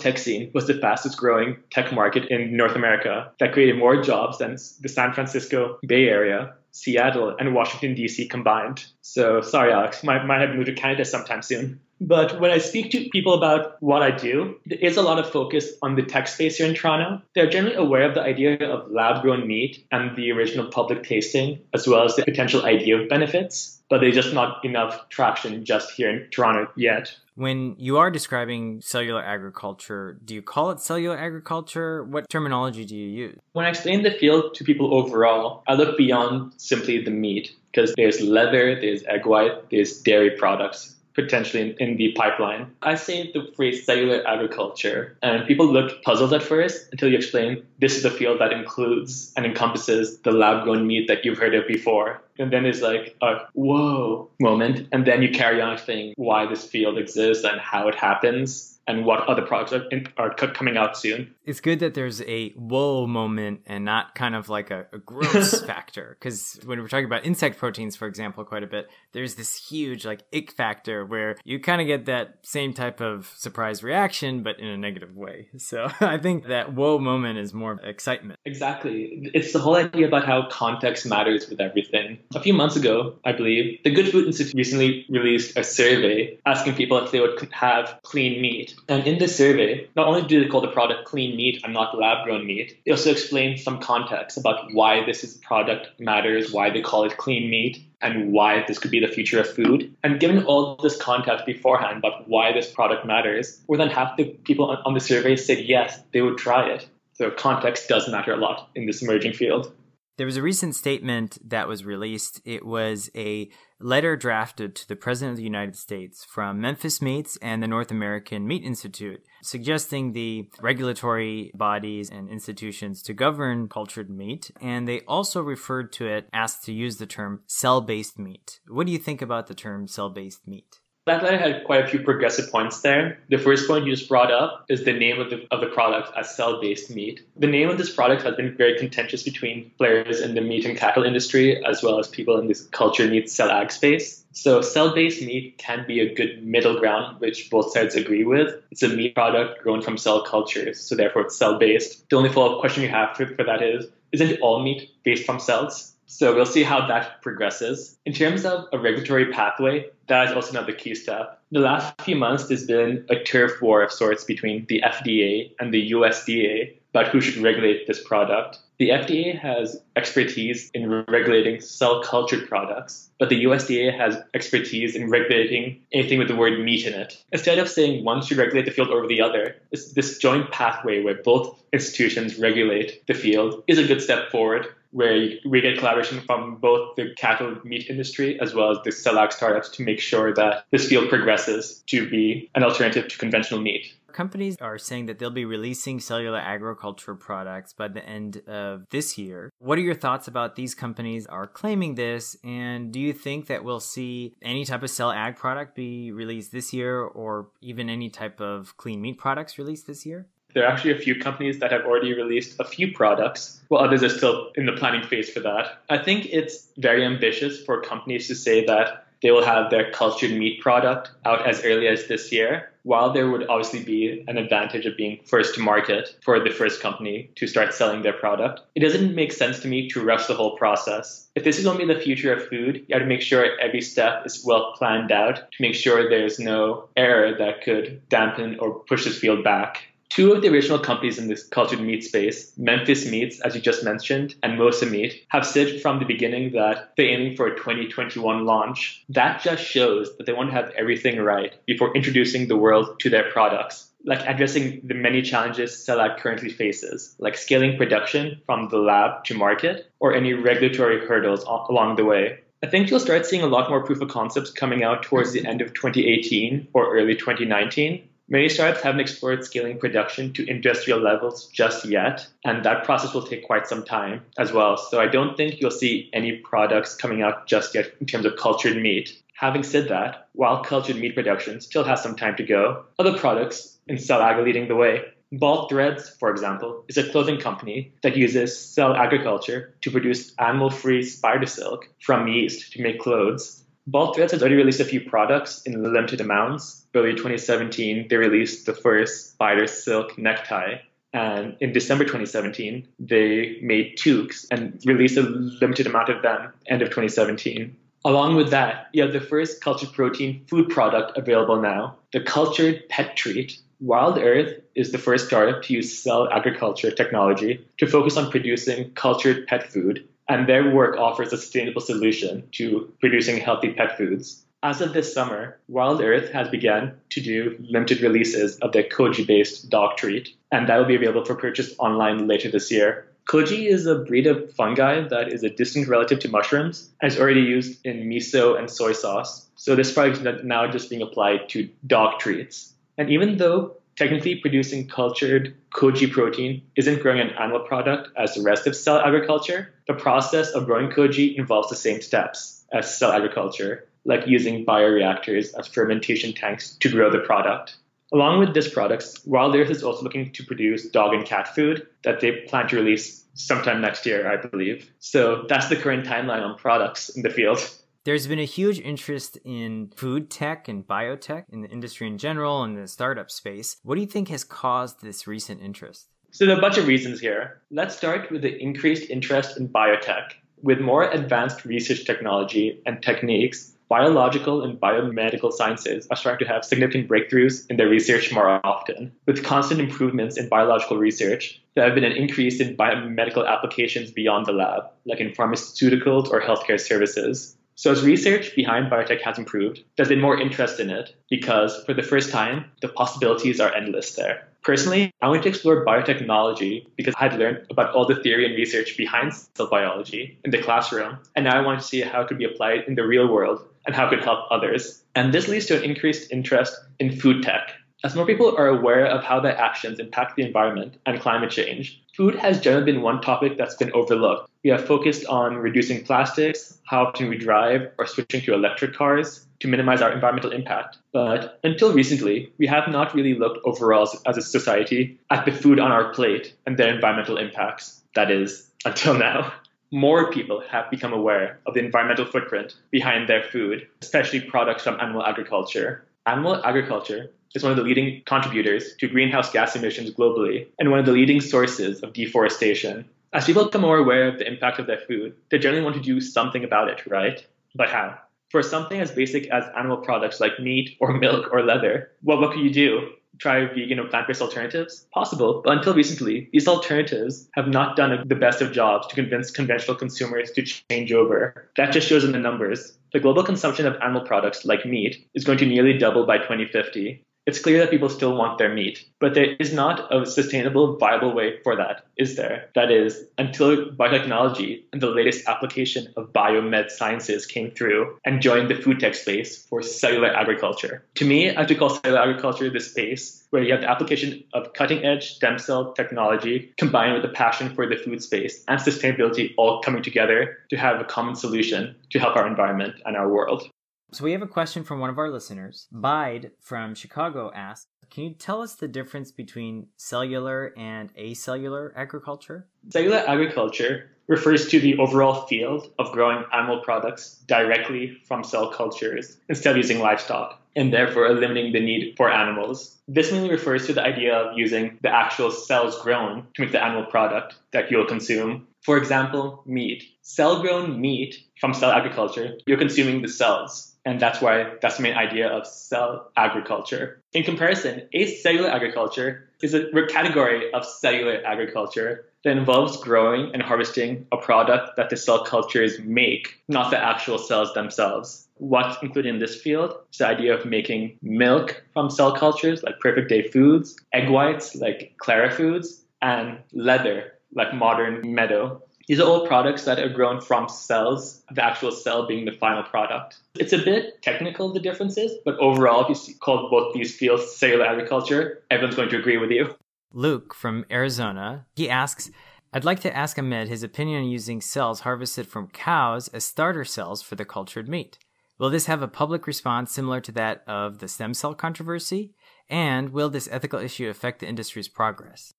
tech 0.00 0.18
scene 0.18 0.50
was 0.54 0.66
the 0.66 0.74
fastest 0.74 1.16
growing 1.16 1.56
tech 1.70 1.92
market 1.92 2.24
in 2.26 2.56
North 2.56 2.74
America 2.74 3.30
that 3.38 3.52
created 3.52 3.78
more 3.78 4.02
jobs 4.02 4.38
than 4.38 4.56
the 4.80 4.88
San 4.88 5.12
Francisco 5.12 5.78
Bay 5.86 6.08
Area 6.08 6.54
Seattle, 6.76 7.34
and 7.38 7.54
Washington, 7.54 7.94
D.C. 7.94 8.28
combined. 8.28 8.84
So 9.00 9.40
sorry, 9.40 9.72
Alex, 9.72 10.04
might, 10.04 10.26
might 10.26 10.42
have 10.42 10.54
moved 10.54 10.66
to 10.66 10.74
Canada 10.74 11.06
sometime 11.06 11.40
soon. 11.40 11.80
But 12.00 12.40
when 12.40 12.50
I 12.50 12.58
speak 12.58 12.90
to 12.92 13.08
people 13.10 13.34
about 13.34 13.82
what 13.82 14.02
I 14.02 14.10
do, 14.10 14.56
there 14.66 14.78
is 14.78 14.96
a 14.96 15.02
lot 15.02 15.18
of 15.18 15.30
focus 15.30 15.72
on 15.82 15.94
the 15.94 16.02
tech 16.02 16.28
space 16.28 16.56
here 16.56 16.66
in 16.66 16.74
Toronto. 16.74 17.22
They're 17.34 17.48
generally 17.48 17.76
aware 17.76 18.06
of 18.08 18.14
the 18.14 18.22
idea 18.22 18.70
of 18.70 18.90
lab 18.90 19.22
grown 19.22 19.46
meat 19.46 19.86
and 19.90 20.16
the 20.16 20.30
original 20.32 20.66
public 20.70 21.04
tasting, 21.04 21.60
as 21.72 21.86
well 21.86 22.04
as 22.04 22.16
the 22.16 22.24
potential 22.24 22.64
idea 22.64 22.98
of 22.98 23.08
benefits, 23.08 23.80
but 23.88 24.00
there's 24.00 24.14
just 24.14 24.34
not 24.34 24.64
enough 24.64 25.08
traction 25.08 25.64
just 25.64 25.92
here 25.92 26.10
in 26.10 26.28
Toronto 26.30 26.70
yet. 26.76 27.16
When 27.34 27.76
you 27.78 27.98
are 27.98 28.10
describing 28.10 28.80
cellular 28.80 29.22
agriculture, 29.22 30.18
do 30.24 30.34
you 30.34 30.42
call 30.42 30.70
it 30.70 30.80
cellular 30.80 31.18
agriculture? 31.18 32.02
What 32.04 32.28
terminology 32.30 32.84
do 32.84 32.96
you 32.96 33.08
use? 33.08 33.38
When 33.52 33.66
I 33.66 33.70
explain 33.70 34.02
the 34.02 34.10
field 34.10 34.54
to 34.54 34.64
people 34.64 34.94
overall, 34.94 35.62
I 35.68 35.74
look 35.74 35.98
beyond 35.98 36.54
simply 36.56 37.02
the 37.02 37.10
meat 37.10 37.54
because 37.70 37.92
there's 37.94 38.22
leather, 38.22 38.80
there's 38.80 39.04
egg 39.04 39.26
white, 39.26 39.70
there's 39.70 40.00
dairy 40.00 40.30
products 40.30 40.95
potentially 41.16 41.70
in, 41.70 41.76
in, 41.78 41.96
the 41.96 42.12
pipeline. 42.12 42.70
I 42.82 42.94
say 42.94 43.32
the 43.32 43.50
phrase 43.56 43.84
cellular 43.84 44.22
agriculture, 44.28 45.16
and 45.22 45.46
people 45.48 45.66
look 45.66 46.02
puzzled 46.02 46.32
at 46.34 46.42
first 46.42 46.88
until 46.92 47.10
you 47.10 47.16
explain 47.16 47.64
this 47.80 47.96
is 47.96 48.04
a 48.04 48.10
field 48.10 48.40
that 48.40 48.52
includes 48.52 49.32
and 49.36 49.44
encompasses 49.44 50.18
the 50.18 50.30
lab 50.30 50.64
grown 50.64 50.86
meat 50.86 51.08
that 51.08 51.24
you've 51.24 51.38
heard 51.38 51.54
of 51.54 51.66
before. 51.66 52.22
and 52.38 52.52
then 52.52 52.64
there's 52.64 52.82
like 52.82 53.16
a 53.22 53.38
whoa 53.54 54.28
moment, 54.38 54.86
and 54.92 55.06
then 55.06 55.22
you 55.22 55.30
carry 55.30 55.60
on 55.60 55.78
saying 55.78 56.12
why 56.16 56.46
this 56.46 56.64
field 56.64 56.98
exists 56.98 57.44
and 57.44 57.58
how 57.60 57.88
it 57.88 57.94
happens 57.94 58.75
and 58.86 59.04
what 59.04 59.26
other 59.26 59.42
products 59.42 59.72
are, 59.72 59.84
are 60.16 60.34
coming 60.34 60.76
out 60.76 60.96
soon. 60.96 61.34
It's 61.44 61.60
good 61.60 61.80
that 61.80 61.94
there's 61.94 62.22
a 62.22 62.50
whoa 62.50 63.06
moment 63.06 63.62
and 63.66 63.84
not 63.84 64.14
kind 64.14 64.34
of 64.34 64.48
like 64.48 64.70
a, 64.70 64.86
a 64.92 64.98
gross 64.98 65.62
factor. 65.66 66.16
Because 66.18 66.60
when 66.64 66.80
we're 66.80 66.88
talking 66.88 67.06
about 67.06 67.24
insect 67.24 67.58
proteins, 67.58 67.96
for 67.96 68.06
example, 68.06 68.44
quite 68.44 68.62
a 68.62 68.66
bit, 68.66 68.88
there's 69.12 69.34
this 69.34 69.56
huge 69.56 70.04
like 70.04 70.22
ick 70.34 70.52
factor 70.52 71.04
where 71.04 71.36
you 71.44 71.58
kind 71.58 71.80
of 71.80 71.86
get 71.86 72.06
that 72.06 72.38
same 72.42 72.72
type 72.72 73.00
of 73.00 73.32
surprise 73.36 73.82
reaction, 73.82 74.42
but 74.42 74.58
in 74.60 74.68
a 74.68 74.76
negative 74.76 75.16
way. 75.16 75.48
So 75.58 75.88
I 76.00 76.18
think 76.18 76.46
that 76.46 76.74
whoa 76.74 76.98
moment 76.98 77.38
is 77.38 77.52
more 77.52 77.80
excitement. 77.82 78.38
Exactly. 78.44 79.30
It's 79.34 79.52
the 79.52 79.58
whole 79.58 79.76
idea 79.76 80.06
about 80.06 80.24
how 80.24 80.48
context 80.48 81.06
matters 81.06 81.48
with 81.48 81.60
everything. 81.60 82.18
A 82.34 82.40
few 82.40 82.54
months 82.54 82.76
ago, 82.76 83.18
I 83.24 83.32
believe, 83.32 83.80
the 83.82 83.90
Good 83.90 84.10
Food 84.10 84.26
Institute 84.26 84.54
recently 84.54 85.06
released 85.08 85.56
a 85.56 85.64
survey 85.64 86.38
asking 86.46 86.74
people 86.74 86.98
if 86.98 87.10
they 87.10 87.20
would 87.20 87.36
have 87.52 87.98
clean 88.02 88.40
meat. 88.40 88.75
And 88.88 89.06
in 89.06 89.18
this 89.18 89.36
survey, 89.36 89.88
not 89.96 90.06
only 90.06 90.22
do 90.22 90.42
they 90.42 90.48
call 90.48 90.60
the 90.60 90.68
product 90.68 91.06
clean 91.06 91.36
meat 91.36 91.60
and 91.64 91.72
not 91.72 91.98
lab 91.98 92.24
grown 92.24 92.46
meat, 92.46 92.78
they 92.84 92.92
also 92.92 93.10
explain 93.10 93.58
some 93.58 93.80
context 93.80 94.36
about 94.36 94.72
why 94.72 95.04
this 95.04 95.24
is 95.24 95.36
product 95.38 95.98
matters, 95.98 96.52
why 96.52 96.70
they 96.70 96.80
call 96.80 97.04
it 97.04 97.16
clean 97.16 97.50
meat, 97.50 97.84
and 98.00 98.32
why 98.32 98.64
this 98.66 98.78
could 98.78 98.90
be 98.90 99.00
the 99.00 99.08
future 99.08 99.40
of 99.40 99.48
food. 99.48 99.94
And 100.02 100.20
given 100.20 100.44
all 100.44 100.76
this 100.76 100.96
context 100.96 101.46
beforehand 101.46 101.98
about 101.98 102.28
why 102.28 102.52
this 102.52 102.70
product 102.70 103.06
matters, 103.06 103.60
more 103.68 103.76
than 103.76 103.88
half 103.88 104.16
the 104.16 104.24
people 104.44 104.76
on 104.84 104.94
the 104.94 105.00
survey 105.00 105.36
said 105.36 105.64
yes, 105.64 106.00
they 106.12 106.22
would 106.22 106.38
try 106.38 106.68
it. 106.68 106.88
So 107.14 107.30
context 107.30 107.88
does 107.88 108.08
matter 108.08 108.32
a 108.32 108.36
lot 108.36 108.68
in 108.74 108.86
this 108.86 109.02
emerging 109.02 109.32
field. 109.32 109.72
There 110.16 110.26
was 110.26 110.38
a 110.38 110.42
recent 110.42 110.74
statement 110.74 111.38
that 111.46 111.68
was 111.68 111.84
released. 111.84 112.40
It 112.46 112.64
was 112.64 113.10
a 113.14 113.50
letter 113.78 114.16
drafted 114.16 114.74
to 114.76 114.88
the 114.88 114.96
President 114.96 115.32
of 115.32 115.36
the 115.36 115.42
United 115.42 115.76
States 115.76 116.24
from 116.24 116.58
Memphis 116.58 117.02
Meats 117.02 117.36
and 117.42 117.62
the 117.62 117.68
North 117.68 117.90
American 117.90 118.46
Meat 118.46 118.64
Institute, 118.64 119.22
suggesting 119.42 120.12
the 120.12 120.48
regulatory 120.58 121.50
bodies 121.54 122.08
and 122.08 122.30
institutions 122.30 123.02
to 123.02 123.12
govern 123.12 123.68
cultured 123.68 124.08
meat. 124.08 124.50
And 124.58 124.88
they 124.88 125.00
also 125.00 125.42
referred 125.42 125.92
to 125.94 126.06
it, 126.06 126.30
asked 126.32 126.64
to 126.64 126.72
use 126.72 126.96
the 126.96 127.06
term 127.06 127.42
cell 127.46 127.82
based 127.82 128.18
meat. 128.18 128.60
What 128.68 128.86
do 128.86 128.92
you 128.94 128.98
think 128.98 129.20
about 129.20 129.48
the 129.48 129.54
term 129.54 129.86
cell 129.86 130.08
based 130.08 130.48
meat? 130.48 130.80
That 131.06 131.22
letter 131.22 131.38
had 131.38 131.62
quite 131.62 131.84
a 131.84 131.86
few 131.86 132.00
progressive 132.00 132.50
points 132.50 132.80
there. 132.80 133.20
The 133.28 133.38
first 133.38 133.68
point 133.68 133.86
you 133.86 133.94
just 133.94 134.08
brought 134.08 134.32
up 134.32 134.64
is 134.68 134.82
the 134.82 134.92
name 134.92 135.20
of 135.20 135.30
the, 135.30 135.46
of 135.52 135.60
the 135.60 135.68
product 135.68 136.10
as 136.18 136.34
cell 136.34 136.60
based 136.60 136.90
meat. 136.90 137.24
The 137.36 137.46
name 137.46 137.68
of 137.68 137.78
this 137.78 137.94
product 137.94 138.22
has 138.22 138.34
been 138.34 138.56
very 138.56 138.76
contentious 138.76 139.22
between 139.22 139.70
players 139.78 140.20
in 140.20 140.34
the 140.34 140.40
meat 140.40 140.64
and 140.64 140.76
cattle 140.76 141.04
industry, 141.04 141.64
as 141.64 141.80
well 141.80 142.00
as 142.00 142.08
people 142.08 142.40
in 142.40 142.48
this 142.48 142.62
culture 142.72 143.06
meat 143.06 143.30
cell 143.30 143.52
ag 143.52 143.70
space. 143.70 144.24
So 144.32 144.60
cell 144.62 144.96
based 144.96 145.22
meat 145.22 145.58
can 145.58 145.86
be 145.86 146.00
a 146.00 146.12
good 146.12 146.44
middle 146.44 146.80
ground, 146.80 147.20
which 147.20 147.50
both 147.50 147.72
sides 147.72 147.94
agree 147.94 148.24
with. 148.24 148.60
It's 148.72 148.82
a 148.82 148.88
meat 148.88 149.14
product 149.14 149.62
grown 149.62 149.82
from 149.82 149.98
cell 149.98 150.24
cultures, 150.24 150.80
so 150.80 150.96
therefore 150.96 151.22
it's 151.22 151.38
cell 151.38 151.56
based. 151.56 152.10
The 152.10 152.16
only 152.16 152.30
follow 152.30 152.56
up 152.56 152.60
question 152.60 152.82
you 152.82 152.88
have 152.88 153.16
for, 153.16 153.26
for 153.28 153.44
that 153.44 153.62
is 153.62 153.86
isn't 154.10 154.40
all 154.40 154.60
meat 154.60 154.90
based 155.04 155.24
from 155.24 155.38
cells? 155.38 155.92
So 156.06 156.34
we'll 156.34 156.46
see 156.46 156.62
how 156.62 156.86
that 156.86 157.20
progresses. 157.20 157.98
In 158.06 158.12
terms 158.12 158.44
of 158.44 158.66
a 158.72 158.78
regulatory 158.78 159.32
pathway, 159.32 159.86
that 160.06 160.28
is 160.28 160.34
also 160.34 160.50
another 160.50 160.72
key 160.72 160.94
step. 160.94 161.40
The 161.50 161.60
last 161.60 162.00
few 162.02 162.16
months, 162.16 162.46
there's 162.46 162.66
been 162.66 163.04
a 163.10 163.22
turf 163.22 163.60
war 163.60 163.82
of 163.82 163.92
sorts 163.92 164.24
between 164.24 164.66
the 164.68 164.82
FDA 164.84 165.52
and 165.58 165.74
the 165.74 165.90
USDA 165.90 166.74
about 166.90 167.08
who 167.08 167.20
should 167.20 167.42
regulate 167.42 167.86
this 167.86 168.02
product. 168.02 168.58
The 168.78 168.90
FDA 168.90 169.38
has 169.38 169.80
expertise 169.96 170.70
in 170.74 171.04
regulating 171.08 171.60
cell 171.60 172.02
cultured 172.02 172.48
products, 172.48 173.10
but 173.18 173.28
the 173.28 173.44
USDA 173.44 173.96
has 173.96 174.16
expertise 174.32 174.94
in 174.94 175.10
regulating 175.10 175.80
anything 175.92 176.18
with 176.18 176.28
the 176.28 176.36
word 176.36 176.60
meat 176.60 176.86
in 176.86 176.94
it. 176.94 177.22
Instead 177.32 177.58
of 177.58 177.68
saying 177.68 178.04
one 178.04 178.22
should 178.22 178.38
regulate 178.38 178.64
the 178.64 178.70
field 178.70 178.88
over 178.88 179.06
the 179.06 179.20
other, 179.20 179.56
this 179.72 180.18
joint 180.18 180.50
pathway 180.52 181.02
where 181.02 181.22
both 181.22 181.62
institutions 181.72 182.38
regulate 182.38 183.06
the 183.06 183.14
field 183.14 183.62
is 183.66 183.78
a 183.78 183.86
good 183.86 184.00
step 184.00 184.30
forward 184.30 184.66
where 184.96 185.28
we 185.44 185.60
get 185.60 185.76
collaboration 185.76 186.22
from 186.22 186.56
both 186.56 186.96
the 186.96 187.12
cattle 187.18 187.54
meat 187.64 187.90
industry 187.90 188.40
as 188.40 188.54
well 188.54 188.70
as 188.70 188.78
the 188.82 188.90
cell 188.90 189.18
ag 189.18 189.30
startups 189.30 189.68
to 189.68 189.82
make 189.82 190.00
sure 190.00 190.32
that 190.32 190.64
this 190.70 190.88
field 190.88 191.10
progresses 191.10 191.82
to 191.86 192.08
be 192.08 192.50
an 192.54 192.64
alternative 192.64 193.06
to 193.06 193.18
conventional 193.18 193.60
meat. 193.60 193.94
Companies 194.14 194.56
are 194.62 194.78
saying 194.78 195.04
that 195.06 195.18
they'll 195.18 195.28
be 195.28 195.44
releasing 195.44 196.00
cellular 196.00 196.38
agriculture 196.38 197.14
products 197.14 197.74
by 197.74 197.88
the 197.88 198.02
end 198.08 198.38
of 198.48 198.86
this 198.88 199.18
year. 199.18 199.52
What 199.58 199.76
are 199.76 199.82
your 199.82 199.94
thoughts 199.94 200.28
about 200.28 200.56
these 200.56 200.74
companies 200.74 201.26
are 201.26 201.46
claiming 201.46 201.96
this? 201.96 202.34
And 202.42 202.90
do 202.90 202.98
you 202.98 203.12
think 203.12 203.48
that 203.48 203.64
we'll 203.64 203.80
see 203.80 204.32
any 204.40 204.64
type 204.64 204.82
of 204.82 204.88
cell 204.88 205.12
ag 205.12 205.36
product 205.36 205.74
be 205.74 206.10
released 206.10 206.52
this 206.52 206.72
year 206.72 207.02
or 207.02 207.48
even 207.60 207.90
any 207.90 208.08
type 208.08 208.40
of 208.40 208.78
clean 208.78 209.02
meat 209.02 209.18
products 209.18 209.58
released 209.58 209.86
this 209.86 210.06
year? 210.06 210.28
There 210.56 210.64
are 210.64 210.72
actually 210.72 210.92
a 210.92 210.98
few 210.98 211.16
companies 211.16 211.58
that 211.58 211.70
have 211.70 211.84
already 211.84 212.14
released 212.14 212.58
a 212.58 212.64
few 212.64 212.90
products, 212.90 213.60
while 213.68 213.84
others 213.84 214.02
are 214.02 214.08
still 214.08 214.52
in 214.54 214.64
the 214.64 214.72
planning 214.72 215.06
phase 215.06 215.28
for 215.28 215.40
that. 215.40 215.82
I 215.90 215.98
think 215.98 216.28
it's 216.32 216.68
very 216.78 217.04
ambitious 217.04 217.62
for 217.62 217.82
companies 217.82 218.26
to 218.28 218.34
say 218.34 218.64
that 218.64 219.04
they 219.20 219.32
will 219.32 219.44
have 219.44 219.70
their 219.70 219.90
cultured 219.90 220.30
meat 220.30 220.62
product 220.62 221.10
out 221.26 221.46
as 221.46 221.62
early 221.62 221.88
as 221.88 222.06
this 222.06 222.32
year. 222.32 222.72
While 222.84 223.12
there 223.12 223.28
would 223.28 223.46
obviously 223.48 223.84
be 223.84 224.24
an 224.28 224.38
advantage 224.38 224.86
of 224.86 224.96
being 224.96 225.20
first 225.26 225.56
to 225.56 225.60
market 225.60 226.16
for 226.22 226.40
the 226.40 226.48
first 226.48 226.80
company 226.80 227.30
to 227.34 227.46
start 227.46 227.74
selling 227.74 228.00
their 228.00 228.14
product, 228.14 228.62
it 228.74 228.80
doesn't 228.80 229.14
make 229.14 229.32
sense 229.32 229.60
to 229.60 229.68
me 229.68 229.90
to 229.90 230.02
rush 230.02 230.24
the 230.24 230.34
whole 230.34 230.56
process. 230.56 231.28
If 231.34 231.44
this 231.44 231.58
is 231.58 231.64
going 231.64 231.78
to 231.78 231.86
be 231.86 231.92
the 231.92 232.00
future 232.00 232.32
of 232.32 232.48
food, 232.48 232.86
you 232.88 232.94
have 232.94 233.02
to 233.02 233.06
make 233.06 233.20
sure 233.20 233.60
every 233.60 233.82
step 233.82 234.24
is 234.24 234.42
well 234.42 234.72
planned 234.78 235.12
out 235.12 235.36
to 235.36 235.60
make 235.62 235.74
sure 235.74 236.08
there's 236.08 236.38
no 236.38 236.88
error 236.96 237.36
that 237.36 237.60
could 237.62 238.08
dampen 238.08 238.58
or 238.58 238.78
push 238.84 239.04
this 239.04 239.18
field 239.18 239.44
back. 239.44 239.82
Two 240.08 240.32
of 240.32 240.42
the 240.42 240.48
original 240.48 240.78
companies 240.78 241.18
in 241.18 241.28
this 241.28 241.44
cultured 241.44 241.80
meat 241.80 242.04
space, 242.04 242.52
Memphis 242.56 243.10
Meats, 243.10 243.40
as 243.40 243.54
you 243.54 243.60
just 243.60 243.84
mentioned, 243.84 244.34
and 244.42 244.58
Mosa 244.58 244.90
Meat, 244.90 245.24
have 245.28 245.46
said 245.46 245.80
from 245.80 245.98
the 245.98 246.04
beginning 246.04 246.52
that 246.52 246.92
they're 246.96 247.08
aiming 247.08 247.36
for 247.36 247.48
a 247.48 247.56
2021 247.56 248.44
launch. 248.44 249.04
That 249.08 249.42
just 249.42 249.64
shows 249.64 250.16
that 250.16 250.26
they 250.26 250.32
want 250.32 250.50
to 250.50 250.56
have 250.56 250.70
everything 250.70 251.20
right 251.20 251.54
before 251.66 251.94
introducing 251.94 252.48
the 252.48 252.56
world 252.56 253.00
to 253.00 253.10
their 253.10 253.30
products 253.30 253.86
like 254.06 254.24
addressing 254.24 254.80
the 254.84 254.94
many 254.94 255.20
challenges 255.20 255.72
CellAg 255.72 256.18
currently 256.18 256.48
faces, 256.48 257.16
like 257.18 257.36
scaling 257.36 257.76
production 257.76 258.40
from 258.46 258.68
the 258.68 258.78
lab 258.78 259.24
to 259.24 259.34
market, 259.34 259.90
or 259.98 260.14
any 260.14 260.32
regulatory 260.32 261.04
hurdles 261.04 261.42
along 261.42 261.96
the 261.96 262.04
way. 262.04 262.38
I 262.62 262.68
think 262.68 262.88
you'll 262.88 263.00
start 263.00 263.26
seeing 263.26 263.42
a 263.42 263.48
lot 263.48 263.68
more 263.68 263.84
proof 263.84 264.00
of 264.00 264.08
concepts 264.08 264.50
coming 264.50 264.82
out 264.82 265.02
towards 265.02 265.32
the 265.32 265.44
end 265.44 265.60
of 265.60 265.74
2018 265.74 266.68
or 266.72 266.96
early 266.96 267.14
2019. 267.14 268.08
Many 268.28 268.48
startups 268.48 268.82
haven't 268.82 269.00
explored 269.00 269.44
scaling 269.44 269.78
production 269.78 270.32
to 270.32 270.50
industrial 270.50 270.98
levels 270.98 271.46
just 271.46 271.84
yet, 271.84 272.26
and 272.44 272.64
that 272.64 272.82
process 272.82 273.14
will 273.14 273.22
take 273.22 273.46
quite 273.46 273.68
some 273.68 273.84
time 273.84 274.22
as 274.36 274.52
well. 274.52 274.76
So 274.76 275.00
I 275.00 275.06
don't 275.06 275.36
think 275.36 275.60
you'll 275.60 275.70
see 275.70 276.10
any 276.12 276.38
products 276.38 276.96
coming 276.96 277.22
out 277.22 277.46
just 277.46 277.72
yet 277.76 277.92
in 278.00 278.06
terms 278.06 278.26
of 278.26 278.36
cultured 278.36 278.76
meat. 278.82 279.16
Having 279.34 279.62
said 279.62 279.88
that, 279.88 280.26
while 280.32 280.64
cultured 280.64 280.96
meat 280.96 281.14
production 281.14 281.60
still 281.60 281.84
has 281.84 282.02
some 282.02 282.16
time 282.16 282.34
to 282.36 282.42
go, 282.42 282.84
other 282.98 283.16
products 283.16 283.78
in 283.86 283.96
cell 283.96 284.20
ag 284.20 284.38
are 284.38 284.44
leading 284.44 284.66
the 284.66 284.74
way. 284.74 285.04
Bolt 285.30 285.70
Threads, 285.70 286.08
for 286.18 286.30
example, 286.30 286.84
is 286.88 286.96
a 286.96 287.08
clothing 287.10 287.38
company 287.38 287.92
that 288.02 288.16
uses 288.16 288.58
cell 288.58 288.94
agriculture 288.94 289.74
to 289.82 289.90
produce 289.90 290.32
animal-free 290.38 291.02
spider 291.04 291.46
silk 291.46 291.88
from 292.00 292.26
yeast 292.26 292.72
to 292.72 292.82
make 292.82 292.98
clothes. 293.00 293.62
Bolt 293.88 294.16
Threads 294.16 294.32
has 294.32 294.42
already 294.42 294.56
released 294.56 294.80
a 294.80 294.84
few 294.84 295.00
products 295.00 295.62
in 295.62 295.80
limited 295.80 296.20
amounts. 296.20 296.86
Early 296.92 297.12
2017, 297.12 298.08
they 298.08 298.16
released 298.16 298.66
the 298.66 298.74
first 298.74 299.30
spider 299.30 299.68
silk 299.68 300.18
necktie. 300.18 300.78
And 301.12 301.56
in 301.60 301.72
December 301.72 302.02
2017, 302.02 302.88
they 302.98 303.60
made 303.62 303.96
toques 303.96 304.44
and 304.50 304.80
released 304.84 305.16
a 305.16 305.22
limited 305.22 305.86
amount 305.86 306.08
of 306.08 306.22
them, 306.22 306.52
end 306.66 306.82
of 306.82 306.88
2017. 306.88 307.76
Along 308.04 308.34
with 308.34 308.50
that, 308.50 308.88
you 308.92 309.02
have 309.02 309.12
the 309.12 309.20
first 309.20 309.60
cultured 309.60 309.92
protein 309.92 310.44
food 310.48 310.68
product 310.68 311.16
available 311.16 311.60
now, 311.60 311.96
the 312.12 312.20
cultured 312.20 312.88
pet 312.88 313.16
treat. 313.16 313.60
Wild 313.78 314.18
Earth 314.18 314.60
is 314.74 314.90
the 314.90 314.98
first 314.98 315.26
startup 315.26 315.62
to 315.62 315.74
use 315.74 315.96
cell 315.96 316.28
agriculture 316.32 316.90
technology 316.90 317.64
to 317.78 317.86
focus 317.86 318.16
on 318.16 318.30
producing 318.32 318.90
cultured 318.94 319.46
pet 319.46 319.70
food 319.72 320.08
and 320.28 320.48
their 320.48 320.70
work 320.70 320.96
offers 320.98 321.32
a 321.32 321.36
sustainable 321.36 321.80
solution 321.80 322.48
to 322.52 322.92
producing 323.00 323.38
healthy 323.38 323.72
pet 323.72 323.96
foods. 323.96 324.44
As 324.62 324.80
of 324.80 324.92
this 324.92 325.12
summer, 325.12 325.58
Wild 325.68 326.00
Earth 326.00 326.30
has 326.32 326.48
begun 326.48 326.94
to 327.10 327.20
do 327.20 327.56
limited 327.60 328.00
releases 328.00 328.56
of 328.58 328.72
their 328.72 328.82
koji 328.82 329.26
based 329.26 329.68
dog 329.70 329.96
treat, 329.96 330.30
and 330.50 330.68
that 330.68 330.76
will 330.78 330.86
be 330.86 330.96
available 330.96 331.24
for 331.24 331.34
purchase 331.34 331.74
online 331.78 332.26
later 332.26 332.50
this 332.50 332.70
year. 332.72 333.06
Koji 333.28 333.66
is 333.66 333.86
a 333.86 333.96
breed 333.96 334.26
of 334.26 334.52
fungi 334.52 335.06
that 335.08 335.32
is 335.32 335.42
a 335.42 335.50
distant 335.50 335.88
relative 335.88 336.20
to 336.20 336.28
mushrooms 336.28 336.90
and 337.02 337.12
is 337.12 337.18
already 337.18 337.40
used 337.40 337.84
in 337.84 338.08
miso 338.08 338.58
and 338.58 338.70
soy 338.70 338.92
sauce. 338.92 339.48
So 339.56 339.74
this 339.74 339.92
product 339.92 340.18
is 340.18 340.44
now 340.44 340.70
just 340.70 340.90
being 340.90 341.02
applied 341.02 341.48
to 341.50 341.68
dog 341.86 342.20
treats. 342.20 342.72
And 342.96 343.10
even 343.10 343.36
though 343.36 343.76
technically 343.96 344.36
producing 344.36 344.86
cultured 344.86 345.54
koji 345.70 346.10
protein 346.10 346.62
isn't 346.76 347.02
growing 347.02 347.20
an 347.20 347.30
animal 347.30 347.60
product 347.60 348.08
as 348.16 348.34
the 348.34 348.42
rest 348.42 348.66
of 348.66 348.76
cell 348.76 348.98
agriculture. 349.00 349.72
The 349.86 349.94
process 349.94 350.50
of 350.50 350.66
growing 350.66 350.90
koji 350.90 351.36
involves 351.36 351.68
the 351.68 351.76
same 351.76 352.00
steps 352.00 352.64
as 352.72 352.96
cell 352.96 353.12
agriculture, 353.12 353.88
like 354.04 354.26
using 354.26 354.64
bioreactors 354.64 355.58
as 355.58 355.66
fermentation 355.66 356.32
tanks 356.32 356.76
to 356.80 356.90
grow 356.90 357.10
the 357.10 357.20
product. 357.20 357.76
Along 358.12 358.38
with 358.38 358.54
this 358.54 358.72
products, 358.72 359.20
Wild 359.26 359.56
Earth 359.56 359.70
is 359.70 359.82
also 359.82 360.02
looking 360.02 360.32
to 360.32 360.44
produce 360.44 360.88
dog 360.90 361.12
and 361.12 361.26
cat 361.26 361.54
food 361.54 361.86
that 362.04 362.20
they 362.20 362.42
plan 362.48 362.68
to 362.68 362.76
release 362.76 363.24
sometime 363.34 363.80
next 363.80 364.06
year, 364.06 364.30
I 364.30 364.36
believe. 364.36 364.90
So 365.00 365.44
that's 365.48 365.68
the 365.68 365.76
current 365.76 366.06
timeline 366.06 366.42
on 366.42 366.56
products 366.56 367.08
in 367.08 367.22
the 367.22 367.30
field. 367.30 367.68
There's 368.06 368.28
been 368.28 368.38
a 368.38 368.44
huge 368.44 368.78
interest 368.78 369.36
in 369.44 369.90
food 369.96 370.30
tech 370.30 370.68
and 370.68 370.86
biotech 370.86 371.46
in 371.50 371.62
the 371.62 371.68
industry 371.68 372.06
in 372.06 372.18
general 372.18 372.62
and 372.62 372.78
the 372.78 372.86
startup 372.86 373.32
space. 373.32 373.78
What 373.82 373.96
do 373.96 374.00
you 374.00 374.06
think 374.06 374.28
has 374.28 374.44
caused 374.44 375.02
this 375.02 375.26
recent 375.26 375.60
interest? 375.60 376.06
So, 376.30 376.46
there 376.46 376.54
are 376.54 376.58
a 376.58 376.62
bunch 376.62 376.78
of 376.78 376.86
reasons 376.86 377.18
here. 377.18 377.62
Let's 377.72 377.96
start 377.96 378.30
with 378.30 378.42
the 378.42 378.56
increased 378.62 379.10
interest 379.10 379.58
in 379.58 379.68
biotech. 379.70 380.34
With 380.62 380.78
more 380.78 381.10
advanced 381.10 381.64
research 381.64 382.04
technology 382.04 382.80
and 382.86 383.02
techniques, 383.02 383.72
biological 383.88 384.62
and 384.62 384.78
biomedical 384.78 385.50
sciences 385.50 386.06
are 386.08 386.16
starting 386.16 386.46
to 386.46 386.52
have 386.52 386.64
significant 386.64 387.08
breakthroughs 387.08 387.68
in 387.68 387.76
their 387.76 387.88
research 387.88 388.32
more 388.32 388.64
often. 388.64 389.10
With 389.26 389.42
constant 389.42 389.80
improvements 389.80 390.36
in 390.36 390.48
biological 390.48 390.96
research, 390.96 391.60
there 391.74 391.84
have 391.84 391.96
been 391.96 392.04
an 392.04 392.12
increase 392.12 392.60
in 392.60 392.76
biomedical 392.76 393.44
applications 393.48 394.12
beyond 394.12 394.46
the 394.46 394.52
lab, 394.52 394.84
like 395.06 395.18
in 395.18 395.32
pharmaceuticals 395.32 396.30
or 396.30 396.40
healthcare 396.40 396.78
services. 396.78 397.56
So 397.78 397.92
as 397.92 398.02
research 398.02 398.56
behind 398.56 398.90
biotech 398.90 399.20
has 399.20 399.36
improved, 399.36 399.84
there's 399.96 400.08
been 400.08 400.20
more 400.20 400.40
interest 400.40 400.80
in 400.80 400.88
it 400.88 401.14
because 401.28 401.84
for 401.84 401.92
the 401.92 402.02
first 402.02 402.30
time, 402.30 402.64
the 402.80 402.88
possibilities 402.88 403.60
are 403.60 403.72
endless 403.74 404.14
there. 404.14 404.48
Personally, 404.62 405.12
I 405.20 405.28
wanted 405.28 405.42
to 405.42 405.50
explore 405.50 405.84
biotechnology 405.84 406.86
because 406.96 407.14
I 407.18 407.28
had 407.28 407.38
learned 407.38 407.66
about 407.70 407.94
all 407.94 408.06
the 408.06 408.16
theory 408.16 408.46
and 408.46 408.54
research 408.54 408.96
behind 408.96 409.34
cell 409.34 409.68
biology 409.68 410.38
in 410.42 410.52
the 410.52 410.62
classroom, 410.62 411.18
and 411.36 411.44
now 411.44 411.58
I 411.58 411.60
wanted 411.60 411.82
to 411.82 411.86
see 411.86 412.00
how 412.00 412.22
it 412.22 412.28
could 412.28 412.38
be 412.38 412.46
applied 412.46 412.84
in 412.88 412.94
the 412.94 413.06
real 413.06 413.28
world 413.28 413.68
and 413.84 413.94
how 413.94 414.06
it 414.06 414.08
could 414.08 414.24
help 414.24 414.46
others. 414.50 415.04
And 415.14 415.34
this 415.34 415.46
leads 415.46 415.66
to 415.66 415.76
an 415.76 415.84
increased 415.84 416.32
interest 416.32 416.74
in 416.98 417.14
food 417.14 417.42
tech. 417.42 417.72
As 418.04 418.16
more 418.16 418.26
people 418.26 418.56
are 418.56 418.68
aware 418.68 419.06
of 419.06 419.22
how 419.22 419.38
their 419.40 419.56
actions 419.56 419.98
impact 419.98 420.36
the 420.36 420.44
environment 420.44 420.96
and 421.04 421.20
climate 421.20 421.50
change, 421.50 422.02
food 422.16 422.34
has 422.36 422.60
generally 422.60 422.92
been 422.92 423.02
one 423.02 423.20
topic 423.20 423.56
that's 423.58 423.76
been 423.76 423.92
overlooked. 423.92 424.50
We 424.64 424.70
have 424.70 424.86
focused 424.86 425.26
on 425.26 425.56
reducing 425.56 426.04
plastics, 426.04 426.78
how 426.84 427.04
often 427.04 427.28
we 427.28 427.36
drive, 427.36 427.92
or 427.98 428.06
switching 428.06 428.40
to 428.42 428.54
electric 428.54 428.94
cars 428.94 429.46
to 429.60 429.68
minimize 429.68 430.02
our 430.02 430.12
environmental 430.12 430.52
impact. 430.52 430.98
But 431.12 431.58
until 431.62 431.92
recently, 431.92 432.52
we 432.58 432.66
have 432.66 432.88
not 432.88 433.14
really 433.14 433.34
looked 433.34 433.60
overall 433.64 434.08
as 434.26 434.36
a 434.36 434.42
society 434.42 435.18
at 435.30 435.44
the 435.44 435.52
food 435.52 435.78
on 435.78 435.92
our 435.92 436.12
plate 436.12 436.54
and 436.66 436.76
their 436.76 436.94
environmental 436.94 437.36
impacts. 437.36 438.02
That 438.14 438.30
is, 438.30 438.70
until 438.84 439.14
now 439.14 439.52
more 439.92 440.30
people 440.32 440.62
have 440.68 440.90
become 440.90 441.12
aware 441.12 441.60
of 441.66 441.74
the 441.74 441.80
environmental 441.80 442.24
footprint 442.24 442.74
behind 442.90 443.28
their 443.28 443.42
food, 443.42 443.86
especially 444.02 444.40
products 444.40 444.82
from 444.82 445.00
animal 445.00 445.24
agriculture. 445.24 446.04
Animal 446.26 446.64
agriculture 446.64 447.30
is 447.54 447.62
one 447.62 447.72
of 447.72 447.76
the 447.76 447.82
leading 447.82 448.22
contributors 448.26 448.94
to 448.98 449.08
greenhouse 449.08 449.50
gas 449.50 449.76
emissions 449.76 450.10
globally 450.10 450.66
and 450.78 450.90
one 450.90 451.00
of 451.00 451.06
the 451.06 451.12
leading 451.12 451.40
sources 451.40 452.02
of 452.02 452.12
deforestation. 452.12 453.04
As 453.32 453.44
people 453.44 453.64
become 453.64 453.82
more 453.82 453.98
aware 453.98 454.28
of 454.28 454.38
the 454.38 454.46
impact 454.46 454.78
of 454.78 454.86
their 454.86 454.98
food, 454.98 455.34
they 455.50 455.58
generally 455.58 455.84
want 455.84 455.96
to 455.96 456.02
do 456.02 456.20
something 456.20 456.64
about 456.64 456.88
it, 456.88 457.06
right? 457.06 457.44
But 457.74 457.88
how? 457.88 458.18
For 458.50 458.62
something 458.62 459.00
as 459.00 459.10
basic 459.10 459.48
as 459.48 459.64
animal 459.76 459.98
products 459.98 460.40
like 460.40 460.60
meat 460.60 460.96
or 461.00 461.12
milk 461.18 461.52
or 461.52 461.62
leather, 461.62 462.12
well, 462.22 462.40
what 462.40 462.52
could 462.52 462.62
you 462.62 462.72
do? 462.72 463.08
try 463.38 463.66
vegan 463.66 463.98
or 463.98 464.08
plant 464.08 464.26
based 464.26 464.40
alternatives? 464.40 465.06
Possible, 465.12 465.62
but 465.64 465.76
until 465.76 465.94
recently, 465.94 466.48
these 466.52 466.68
alternatives 466.68 467.48
have 467.52 467.68
not 467.68 467.96
done 467.96 468.26
the 468.26 468.34
best 468.34 468.62
of 468.62 468.72
jobs 468.72 469.06
to 469.08 469.14
convince 469.14 469.50
conventional 469.50 469.96
consumers 469.96 470.50
to 470.52 470.62
change 470.62 471.12
over. 471.12 471.68
That 471.76 471.92
just 471.92 472.08
shows 472.08 472.24
in 472.24 472.32
the 472.32 472.38
numbers. 472.38 472.96
The 473.12 473.20
global 473.20 473.44
consumption 473.44 473.86
of 473.86 473.96
animal 473.96 474.22
products 474.22 474.64
like 474.64 474.84
meat 474.84 475.28
is 475.34 475.44
going 475.44 475.58
to 475.58 475.66
nearly 475.66 475.96
double 475.96 476.26
by 476.26 476.38
2050 476.38 477.22
it's 477.46 477.60
clear 477.60 477.78
that 477.78 477.90
people 477.90 478.08
still 478.08 478.36
want 478.36 478.58
their 478.58 478.74
meat, 478.74 479.08
but 479.20 479.34
there 479.34 479.54
is 479.60 479.72
not 479.72 480.12
a 480.12 480.26
sustainable, 480.26 480.96
viable 480.96 481.32
way 481.32 481.60
for 481.62 481.76
that, 481.76 482.04
is 482.16 482.34
there? 482.34 482.70
That 482.74 482.90
is, 482.90 483.24
until 483.38 483.92
biotechnology 483.92 484.82
and 484.92 485.00
the 485.00 485.10
latest 485.10 485.46
application 485.48 486.12
of 486.16 486.32
biomed 486.32 486.90
sciences 486.90 487.46
came 487.46 487.70
through 487.70 488.18
and 488.24 488.42
joined 488.42 488.68
the 488.68 488.74
food 488.74 488.98
tech 488.98 489.14
space 489.14 489.64
for 489.70 489.80
cellular 489.80 490.34
agriculture. 490.34 491.04
To 491.14 491.24
me, 491.24 491.50
I 491.50 491.60
have 491.60 491.68
to 491.68 491.76
call 491.76 491.90
cellular 491.90 492.20
agriculture 492.20 492.68
the 492.68 492.80
space 492.80 493.46
where 493.50 493.62
you 493.62 493.72
have 493.72 493.80
the 493.80 493.90
application 493.90 494.42
of 494.52 494.72
cutting 494.72 495.04
edge 495.04 495.34
stem 495.34 495.58
cell 495.58 495.92
technology 495.92 496.74
combined 496.78 497.14
with 497.14 497.24
a 497.24 497.32
passion 497.32 497.72
for 497.74 497.86
the 497.86 497.96
food 497.96 498.22
space 498.22 498.64
and 498.66 498.80
sustainability 498.80 499.54
all 499.56 499.80
coming 499.82 500.02
together 500.02 500.58
to 500.70 500.76
have 500.76 501.00
a 501.00 501.04
common 501.04 501.36
solution 501.36 501.94
to 502.10 502.18
help 502.18 502.34
our 502.36 502.46
environment 502.46 502.96
and 503.04 503.16
our 503.16 503.28
world. 503.28 503.70
So 504.12 504.24
we 504.24 504.32
have 504.32 504.42
a 504.42 504.46
question 504.46 504.84
from 504.84 505.00
one 505.00 505.10
of 505.10 505.18
our 505.18 505.30
listeners. 505.30 505.88
Bide 505.90 506.52
from 506.60 506.94
Chicago 506.94 507.50
asks, 507.54 507.88
can 508.08 508.22
you 508.22 508.34
tell 508.34 508.62
us 508.62 508.76
the 508.76 508.86
difference 508.86 509.32
between 509.32 509.88
cellular 509.96 510.72
and 510.76 511.12
acellular 511.16 511.90
agriculture? 511.96 512.68
Cellular 512.88 513.24
agriculture 513.26 514.10
refers 514.28 514.68
to 514.68 514.78
the 514.78 514.96
overall 514.98 515.46
field 515.48 515.90
of 515.98 516.12
growing 516.12 516.44
animal 516.52 516.80
products 516.80 517.42
directly 517.46 518.16
from 518.26 518.44
cell 518.44 518.70
cultures 518.70 519.38
instead 519.48 519.72
of 519.72 519.76
using 519.76 519.98
livestock, 519.98 520.62
and 520.76 520.92
therefore 520.92 521.26
eliminating 521.26 521.72
the 521.72 521.80
need 521.80 522.14
for 522.16 522.30
animals. 522.30 522.98
This 523.08 523.32
mainly 523.32 523.50
refers 523.50 523.86
to 523.86 523.92
the 523.92 524.02
idea 524.02 524.34
of 524.34 524.56
using 524.56 524.98
the 525.02 525.10
actual 525.10 525.50
cells 525.50 526.00
grown 526.00 526.46
to 526.54 526.62
make 526.62 526.72
the 526.72 526.82
animal 526.82 527.06
product 527.06 527.56
that 527.72 527.90
you'll 527.90 528.06
consume. 528.06 528.68
For 528.82 528.96
example, 528.96 529.62
meat. 529.66 530.04
Cell 530.22 530.62
grown 530.62 531.00
meat 531.00 531.36
from 531.60 531.74
cell 531.74 531.90
agriculture, 531.90 532.56
you're 532.66 532.78
consuming 532.78 533.20
the 533.20 533.28
cells. 533.28 533.95
And 534.06 534.20
that's 534.20 534.40
why 534.40 534.74
that's 534.80 534.98
the 534.98 535.02
main 535.02 535.16
idea 535.16 535.48
of 535.48 535.66
cell 535.66 536.30
agriculture. 536.36 537.20
In 537.34 537.42
comparison, 537.42 538.02
acellular 538.14 538.70
agriculture 538.70 539.50
is 539.60 539.74
a 539.74 539.90
category 540.06 540.72
of 540.72 540.86
cellular 540.86 541.44
agriculture 541.44 542.24
that 542.44 542.56
involves 542.56 542.96
growing 542.98 543.50
and 543.52 543.60
harvesting 543.60 544.24
a 544.30 544.36
product 544.36 544.96
that 544.96 545.10
the 545.10 545.16
cell 545.16 545.44
cultures 545.44 545.98
make, 545.98 546.62
not 546.68 546.92
the 546.92 547.04
actual 547.04 547.36
cells 547.36 547.74
themselves. 547.74 548.46
What's 548.58 548.96
included 549.02 549.34
in 549.34 549.40
this 549.40 549.60
field 549.60 549.92
is 550.12 550.18
the 550.18 550.28
idea 550.28 550.56
of 550.56 550.64
making 550.64 551.18
milk 551.20 551.82
from 551.92 552.08
cell 552.08 552.32
cultures, 552.32 552.84
like 552.84 553.00
perfect 553.00 553.28
day 553.28 553.48
foods, 553.48 553.96
egg 554.12 554.30
whites, 554.30 554.76
like 554.76 555.14
Clara 555.18 555.50
Foods, 555.50 556.04
and 556.22 556.58
leather, 556.72 557.32
like 557.52 557.74
modern 557.74 558.32
meadow. 558.32 558.80
These 559.06 559.20
are 559.20 559.28
all 559.28 559.46
products 559.46 559.84
that 559.84 560.00
are 560.00 560.08
grown 560.08 560.40
from 560.40 560.68
cells, 560.68 561.42
the 561.52 561.64
actual 561.64 561.92
cell 561.92 562.26
being 562.26 562.44
the 562.44 562.50
final 562.50 562.82
product. 562.82 563.36
It's 563.54 563.72
a 563.72 563.78
bit 563.78 564.20
technical, 564.20 564.72
the 564.72 564.80
differences, 564.80 565.30
but 565.44 565.56
overall, 565.58 566.10
if 566.10 566.26
you 566.26 566.34
call 566.34 566.68
both 566.68 566.92
these 566.92 567.14
fields 567.14 567.56
cellular 567.56 567.86
agriculture, 567.86 568.64
everyone's 568.68 568.96
going 568.96 569.10
to 569.10 569.18
agree 569.18 569.36
with 569.36 569.52
you. 569.52 569.76
Luke 570.12 570.54
from 570.54 570.84
Arizona, 570.90 571.66
he 571.76 571.88
asks, 571.88 572.32
I'd 572.72 572.84
like 572.84 572.98
to 573.00 573.16
ask 573.16 573.38
Ahmed 573.38 573.68
his 573.68 573.84
opinion 573.84 574.22
on 574.22 574.28
using 574.28 574.60
cells 574.60 575.00
harvested 575.00 575.46
from 575.46 575.68
cows 575.68 576.26
as 576.28 576.44
starter 576.44 576.84
cells 576.84 577.22
for 577.22 577.36
the 577.36 577.44
cultured 577.44 577.88
meat. 577.88 578.18
Will 578.58 578.70
this 578.70 578.86
have 578.86 579.02
a 579.02 579.08
public 579.08 579.46
response 579.46 579.92
similar 579.92 580.20
to 580.22 580.32
that 580.32 580.64
of 580.66 580.98
the 580.98 581.06
stem 581.06 581.32
cell 581.32 581.54
controversy? 581.54 582.34
And 582.68 583.10
will 583.10 583.28
this 583.28 583.48
ethical 583.52 583.78
issue 583.78 584.08
affect 584.08 584.40
the 584.40 584.48
industry's 584.48 584.88
progress? 584.88 585.54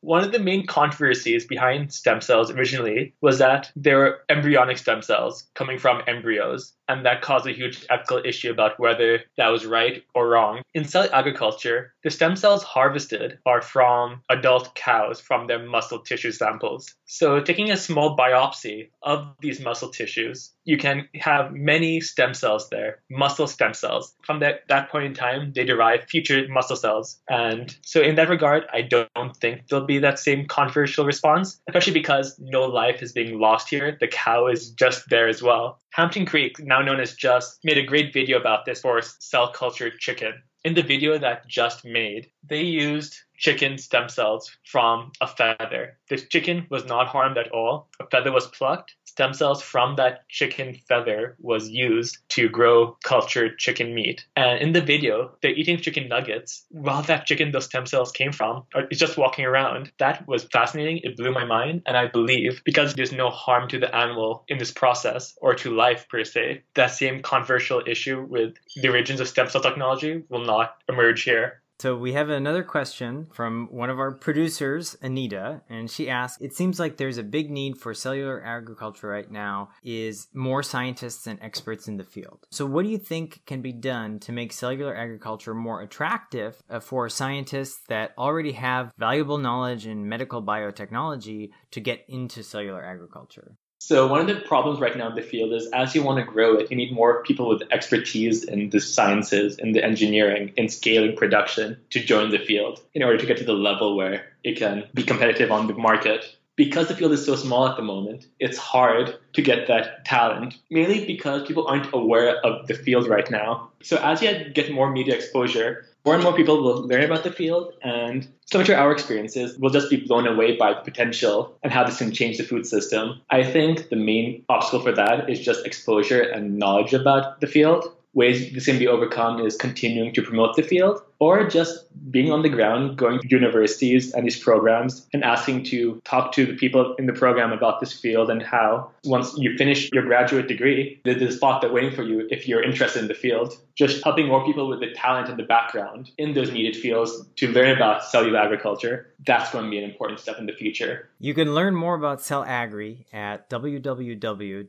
One 0.00 0.22
of 0.22 0.32
the 0.32 0.38
main 0.38 0.66
controversies 0.66 1.46
behind 1.46 1.92
stem 1.92 2.20
cells 2.20 2.50
originally 2.50 3.14
was 3.20 3.38
that 3.38 3.72
they 3.74 3.94
were 3.94 4.20
embryonic 4.28 4.78
stem 4.78 5.02
cells 5.02 5.48
coming 5.54 5.78
from 5.78 6.02
embryos, 6.06 6.72
and 6.88 7.04
that 7.04 7.22
caused 7.22 7.46
a 7.46 7.52
huge 7.52 7.84
ethical 7.90 8.20
issue 8.24 8.50
about 8.50 8.78
whether 8.80 9.20
that 9.36 9.48
was 9.48 9.66
right 9.66 10.02
or 10.14 10.28
wrong. 10.28 10.62
In 10.74 10.84
cell 10.84 11.08
agriculture, 11.12 11.92
the 12.02 12.10
stem 12.10 12.36
cells 12.36 12.62
harvested 12.62 13.38
are 13.46 13.62
from 13.62 14.22
adult 14.30 14.74
cows 14.74 15.20
from 15.20 15.46
their 15.46 15.58
muscle 15.58 16.00
tissue 16.00 16.32
samples. 16.32 16.94
So, 17.04 17.40
taking 17.40 17.70
a 17.70 17.76
small 17.76 18.16
biopsy 18.16 18.90
of 19.02 19.26
these 19.40 19.60
muscle 19.60 19.90
tissues, 19.90 20.52
you 20.64 20.76
can 20.76 21.08
have 21.14 21.52
many 21.52 22.00
stem 22.00 22.34
cells 22.34 22.68
there, 22.70 23.02
muscle 23.10 23.46
stem 23.46 23.74
cells. 23.74 24.14
From 24.24 24.40
that, 24.40 24.60
that 24.68 24.90
point 24.90 25.06
in 25.06 25.14
time, 25.14 25.52
they 25.54 25.64
derive 25.64 26.04
future 26.04 26.46
muscle 26.48 26.76
cells. 26.76 27.20
And 27.28 27.74
so, 27.82 28.00
in 28.00 28.14
that 28.16 28.28
regard, 28.28 28.64
I 28.72 28.82
don't 28.82 29.36
think 29.36 29.68
there'll 29.68 29.86
be 29.86 29.98
that 29.98 30.18
same 30.18 30.46
controversial 30.46 31.04
response, 31.04 31.60
especially 31.68 31.94
because 31.94 32.38
no 32.38 32.62
life 32.64 33.02
is 33.02 33.12
being 33.12 33.38
lost 33.38 33.68
here. 33.68 33.96
The 34.00 34.08
cow 34.08 34.46
is 34.48 34.70
just 34.70 35.08
there 35.08 35.28
as 35.28 35.42
well. 35.42 35.78
Hampton 35.92 36.26
Creek, 36.26 36.58
now 36.60 36.77
known 36.82 37.00
as 37.00 37.14
Just, 37.14 37.58
made 37.64 37.78
a 37.78 37.84
great 37.84 38.12
video 38.12 38.38
about 38.38 38.64
this 38.64 38.80
for 38.80 39.00
cell 39.02 39.52
culture 39.52 39.90
chicken. 39.90 40.34
In 40.64 40.74
the 40.74 40.82
video 40.82 41.18
that 41.18 41.46
Just 41.46 41.84
made, 41.84 42.30
they 42.42 42.62
used 42.62 43.16
chicken 43.38 43.78
stem 43.78 44.08
cells 44.08 44.56
from 44.64 45.12
a 45.20 45.26
feather. 45.26 45.96
This 46.08 46.26
chicken 46.28 46.66
was 46.70 46.84
not 46.84 47.06
harmed 47.06 47.38
at 47.38 47.50
all. 47.52 47.88
A 48.00 48.06
feather 48.06 48.32
was 48.32 48.48
plucked. 48.48 48.94
Stem 49.04 49.32
cells 49.32 49.62
from 49.62 49.96
that 49.96 50.28
chicken 50.28 50.76
feather 50.88 51.36
was 51.40 51.70
used 51.70 52.18
to 52.30 52.48
grow 52.48 52.96
cultured 53.02 53.58
chicken 53.58 53.94
meat. 53.94 54.26
And 54.36 54.60
in 54.60 54.72
the 54.72 54.80
video, 54.80 55.32
they're 55.40 55.52
eating 55.52 55.78
chicken 55.78 56.08
nuggets 56.08 56.66
while 56.70 57.02
that 57.02 57.26
chicken 57.26 57.50
those 57.50 57.64
stem 57.64 57.86
cells 57.86 58.12
came 58.12 58.32
from 58.32 58.64
is 58.90 58.98
just 58.98 59.16
walking 59.16 59.44
around. 59.44 59.90
That 59.98 60.26
was 60.28 60.44
fascinating. 60.44 60.98
It 60.98 61.16
blew 61.16 61.32
my 61.32 61.44
mind. 61.44 61.82
And 61.86 61.96
I 61.96 62.06
believe 62.06 62.62
because 62.64 62.94
there's 62.94 63.12
no 63.12 63.30
harm 63.30 63.68
to 63.68 63.78
the 63.78 63.94
animal 63.94 64.44
in 64.48 64.58
this 64.58 64.72
process 64.72 65.36
or 65.40 65.54
to 65.54 65.74
life 65.74 66.06
per 66.08 66.24
se, 66.24 66.62
that 66.74 66.92
same 66.92 67.22
controversial 67.22 67.82
issue 67.86 68.22
with 68.22 68.54
the 68.76 68.88
origins 68.88 69.20
of 69.20 69.28
stem 69.28 69.48
cell 69.48 69.62
technology 69.62 70.22
will 70.28 70.44
not 70.44 70.76
emerge 70.88 71.22
here. 71.22 71.62
So 71.80 71.96
we 71.96 72.12
have 72.14 72.28
another 72.28 72.64
question 72.64 73.28
from 73.32 73.68
one 73.70 73.88
of 73.88 74.00
our 74.00 74.10
producers, 74.10 74.96
Anita, 75.00 75.62
and 75.68 75.88
she 75.88 76.10
asks, 76.10 76.42
"It 76.42 76.52
seems 76.52 76.80
like 76.80 76.96
there's 76.96 77.18
a 77.18 77.22
big 77.22 77.50
need 77.50 77.78
for 77.78 77.94
cellular 77.94 78.42
agriculture 78.44 79.06
right 79.06 79.30
now 79.30 79.70
is 79.84 80.26
more 80.34 80.64
scientists 80.64 81.28
and 81.28 81.38
experts 81.40 81.86
in 81.86 81.96
the 81.96 82.02
field. 82.02 82.46
So 82.50 82.66
what 82.66 82.82
do 82.82 82.88
you 82.88 82.98
think 82.98 83.42
can 83.46 83.62
be 83.62 83.72
done 83.72 84.18
to 84.20 84.32
make 84.32 84.52
cellular 84.52 84.94
agriculture 84.94 85.54
more 85.54 85.80
attractive 85.80 86.60
uh, 86.68 86.80
for 86.80 87.08
scientists 87.08 87.80
that 87.86 88.12
already 88.18 88.52
have 88.52 88.92
valuable 88.98 89.38
knowledge 89.38 89.86
in 89.86 90.08
medical 90.08 90.42
biotechnology 90.42 91.50
to 91.70 91.80
get 91.80 92.04
into 92.08 92.42
cellular 92.42 92.84
agriculture?" 92.84 93.56
So 93.80 94.08
one 94.08 94.20
of 94.20 94.26
the 94.26 94.40
problems 94.42 94.80
right 94.80 94.96
now 94.96 95.08
in 95.08 95.14
the 95.14 95.22
field 95.22 95.52
is 95.52 95.68
as 95.72 95.94
you 95.94 96.02
want 96.02 96.18
to 96.18 96.24
grow 96.24 96.56
it, 96.56 96.70
you 96.70 96.76
need 96.76 96.92
more 96.92 97.22
people 97.22 97.48
with 97.48 97.62
expertise 97.70 98.42
in 98.42 98.70
the 98.70 98.80
sciences, 98.80 99.56
in 99.56 99.72
the 99.72 99.84
engineering, 99.84 100.52
in 100.56 100.68
scaling 100.68 101.16
production 101.16 101.78
to 101.90 102.02
join 102.02 102.30
the 102.30 102.40
field 102.40 102.80
in 102.94 103.04
order 103.04 103.16
to 103.18 103.26
get 103.26 103.38
to 103.38 103.44
the 103.44 103.52
level 103.52 103.96
where 103.96 104.26
it 104.42 104.58
can 104.58 104.84
be 104.94 105.04
competitive 105.04 105.52
on 105.52 105.68
the 105.68 105.74
market. 105.74 106.36
Because 106.56 106.88
the 106.88 106.96
field 106.96 107.12
is 107.12 107.24
so 107.24 107.36
small 107.36 107.68
at 107.68 107.76
the 107.76 107.82
moment, 107.82 108.26
it's 108.40 108.58
hard 108.58 109.16
to 109.34 109.42
get 109.42 109.68
that 109.68 110.04
talent, 110.04 110.58
mainly 110.70 111.06
because 111.06 111.46
people 111.46 111.68
aren't 111.68 111.94
aware 111.94 112.44
of 112.44 112.66
the 112.66 112.74
field 112.74 113.06
right 113.06 113.30
now. 113.30 113.70
So 113.80 113.96
as 113.98 114.20
you 114.20 114.50
get 114.50 114.72
more 114.72 114.90
media 114.90 115.14
exposure, 115.14 115.86
more 116.08 116.14
and 116.14 116.24
more 116.24 116.32
people 116.32 116.62
will 116.62 116.88
learn 116.88 117.02
about 117.02 117.22
the 117.22 117.30
field 117.30 117.74
and 117.82 118.26
so 118.46 118.56
much 118.56 118.70
of 118.70 118.78
our 118.78 118.90
experiences, 118.92 119.58
we'll 119.58 119.70
just 119.70 119.90
be 119.90 119.96
blown 119.98 120.26
away 120.26 120.56
by 120.56 120.72
the 120.72 120.80
potential 120.80 121.54
and 121.62 121.70
how 121.70 121.84
this 121.84 121.98
can 121.98 122.12
change 122.12 122.38
the 122.38 122.44
food 122.44 122.66
system. 122.66 123.20
I 123.28 123.44
think 123.44 123.90
the 123.90 123.96
main 123.96 124.42
obstacle 124.48 124.80
for 124.80 124.92
that 124.92 125.28
is 125.28 125.38
just 125.38 125.66
exposure 125.66 126.22
and 126.22 126.58
knowledge 126.58 126.94
about 126.94 127.42
the 127.42 127.46
field 127.46 127.94
ways 128.18 128.52
this 128.52 128.66
can 128.66 128.78
be 128.78 128.88
overcome 128.88 129.38
is 129.46 129.56
continuing 129.56 130.12
to 130.12 130.20
promote 130.20 130.56
the 130.56 130.62
field 130.62 131.00
or 131.20 131.48
just 131.48 131.84
being 132.10 132.32
on 132.32 132.42
the 132.42 132.48
ground, 132.48 132.96
going 132.96 133.20
to 133.20 133.28
universities 133.28 134.12
and 134.12 134.26
these 134.26 134.38
programs 134.38 135.06
and 135.12 135.22
asking 135.22 135.62
to 135.64 136.00
talk 136.04 136.32
to 136.32 136.44
the 136.46 136.54
people 136.54 136.96
in 136.98 137.06
the 137.06 137.12
program 137.12 137.52
about 137.52 137.78
this 137.78 137.92
field 137.92 138.28
and 138.28 138.42
how 138.42 138.90
once 139.04 139.36
you 139.36 139.56
finish 139.56 139.88
your 139.92 140.02
graduate 140.02 140.48
degree, 140.48 141.00
there's 141.04 141.22
a 141.22 141.30
spot 141.30 141.62
that 141.62 141.72
waiting 141.72 141.92
for 141.92 142.02
you 142.02 142.26
if 142.30 142.48
you're 142.48 142.62
interested 142.62 143.00
in 143.00 143.08
the 143.08 143.14
field. 143.14 143.54
Just 143.76 144.02
helping 144.02 144.26
more 144.26 144.44
people 144.44 144.68
with 144.68 144.80
the 144.80 144.90
talent 144.94 145.28
and 145.28 145.38
the 145.38 145.44
background 145.44 146.10
in 146.18 146.34
those 146.34 146.50
needed 146.50 146.76
fields 146.76 147.12
to 147.36 147.46
learn 147.48 147.70
about 147.76 148.04
cellular 148.04 148.40
agriculture, 148.40 149.14
that's 149.24 149.52
going 149.52 149.64
to 149.64 149.70
be 149.70 149.78
an 149.78 149.84
important 149.88 150.18
step 150.18 150.38
in 150.38 150.46
the 150.46 150.52
future. 150.52 151.08
You 151.20 151.34
can 151.34 151.54
learn 151.54 151.76
more 151.76 151.94
about 151.94 152.20
Cell 152.20 152.42
Agri 152.44 153.06
at 153.12 153.48
www.cell.ag 153.48 154.64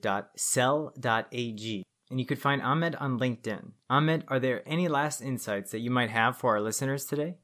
and 2.10 2.20
you 2.20 2.26
could 2.26 2.42
find 2.42 2.62
Ahmed 2.62 2.96
on 2.96 3.20
LinkedIn. 3.20 3.72
Ahmed, 3.90 4.24
are 4.28 4.40
there 4.40 4.64
any 4.66 4.88
last 4.88 5.22
insights 5.22 5.72
that 5.72 5.80
you 5.80 5.92
might 5.92 6.10
have 6.10 6.38
for 6.38 6.56
our 6.56 6.62
listeners 6.62 7.06
today? 7.06 7.36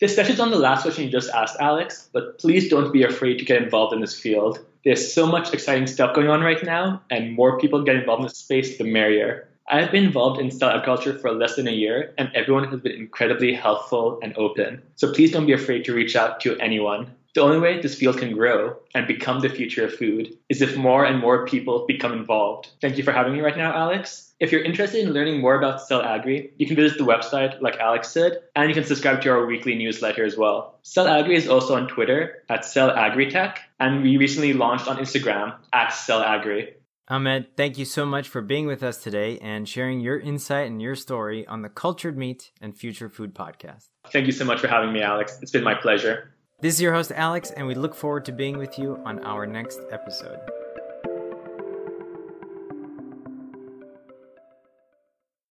This 0.00 0.16
touches 0.16 0.40
on 0.40 0.50
the 0.50 0.58
last 0.58 0.82
question 0.82 1.04
you 1.04 1.10
just 1.10 1.30
asked, 1.30 1.56
Alex, 1.60 2.08
but 2.12 2.38
please 2.38 2.68
don't 2.68 2.92
be 2.92 3.04
afraid 3.04 3.38
to 3.38 3.44
get 3.44 3.62
involved 3.62 3.94
in 3.94 4.00
this 4.00 4.18
field. 4.18 4.58
There's 4.84 5.12
so 5.14 5.26
much 5.26 5.54
exciting 5.54 5.86
stuff 5.86 6.14
going 6.14 6.28
on 6.28 6.42
right 6.42 6.62
now, 6.62 7.02
and 7.10 7.34
more 7.34 7.58
people 7.58 7.82
get 7.84 7.96
involved 7.96 8.20
in 8.20 8.26
this 8.28 8.38
space, 8.38 8.76
the 8.76 8.84
merrier. 8.84 9.48
I've 9.68 9.90
been 9.90 10.04
involved 10.04 10.40
in 10.40 10.50
cell 10.50 10.70
agriculture 10.70 11.18
for 11.18 11.32
less 11.32 11.56
than 11.56 11.68
a 11.68 11.72
year, 11.72 12.12
and 12.18 12.30
everyone 12.34 12.68
has 12.68 12.80
been 12.80 12.92
incredibly 12.92 13.54
helpful 13.54 14.18
and 14.22 14.36
open. 14.36 14.82
So 14.96 15.12
please 15.12 15.32
don't 15.32 15.46
be 15.46 15.54
afraid 15.54 15.84
to 15.86 15.94
reach 15.94 16.16
out 16.16 16.40
to 16.40 16.58
anyone. 16.58 17.14
The 17.34 17.42
only 17.42 17.58
way 17.58 17.80
this 17.80 17.96
field 17.96 18.18
can 18.18 18.32
grow 18.32 18.76
and 18.94 19.08
become 19.08 19.40
the 19.40 19.48
future 19.48 19.84
of 19.84 19.94
food 19.94 20.38
is 20.48 20.62
if 20.62 20.76
more 20.76 21.04
and 21.04 21.18
more 21.18 21.46
people 21.46 21.84
become 21.86 22.12
involved. 22.12 22.70
Thank 22.80 22.96
you 22.96 23.02
for 23.02 23.10
having 23.10 23.32
me 23.32 23.40
right 23.40 23.56
now, 23.56 23.74
Alex. 23.74 24.32
If 24.38 24.52
you're 24.52 24.62
interested 24.62 25.04
in 25.04 25.12
learning 25.12 25.40
more 25.40 25.56
about 25.56 25.82
Cell 25.82 26.02
Agri, 26.02 26.52
you 26.58 26.66
can 26.66 26.76
visit 26.76 26.96
the 26.96 27.04
website, 27.04 27.60
like 27.60 27.78
Alex 27.78 28.08
said, 28.08 28.42
and 28.54 28.68
you 28.68 28.74
can 28.74 28.84
subscribe 28.84 29.20
to 29.22 29.30
our 29.30 29.46
weekly 29.46 29.74
newsletter 29.74 30.24
as 30.24 30.36
well. 30.36 30.78
Cell 30.82 31.08
Agri 31.08 31.34
is 31.34 31.48
also 31.48 31.74
on 31.74 31.88
Twitter 31.88 32.42
at 32.48 32.64
Cell 32.64 32.90
Agritech, 32.90 33.56
and 33.80 34.02
we 34.02 34.16
recently 34.16 34.52
launched 34.52 34.86
on 34.86 34.98
Instagram 34.98 35.56
at 35.72 35.88
Cell 35.88 36.20
Agri. 36.20 36.74
Ahmed, 37.08 37.56
thank 37.56 37.78
you 37.78 37.84
so 37.84 38.06
much 38.06 38.28
for 38.28 38.40
being 38.42 38.66
with 38.66 38.82
us 38.82 39.02
today 39.02 39.38
and 39.40 39.68
sharing 39.68 40.00
your 40.00 40.18
insight 40.18 40.68
and 40.68 40.80
your 40.80 40.94
story 40.94 41.46
on 41.46 41.62
the 41.62 41.68
Cultured 41.68 42.16
Meat 42.16 42.50
and 42.60 42.76
Future 42.76 43.08
Food 43.08 43.34
podcast. 43.34 43.88
Thank 44.10 44.26
you 44.26 44.32
so 44.32 44.44
much 44.44 44.60
for 44.60 44.68
having 44.68 44.92
me, 44.92 45.02
Alex. 45.02 45.38
It's 45.42 45.50
been 45.50 45.64
my 45.64 45.74
pleasure. 45.74 46.33
This 46.64 46.76
is 46.76 46.80
your 46.80 46.94
host, 46.94 47.12
Alex, 47.14 47.50
and 47.50 47.66
we 47.66 47.74
look 47.74 47.94
forward 47.94 48.24
to 48.24 48.32
being 48.32 48.56
with 48.56 48.78
you 48.78 48.98
on 49.04 49.22
our 49.22 49.44
next 49.44 49.80
episode. 49.92 50.40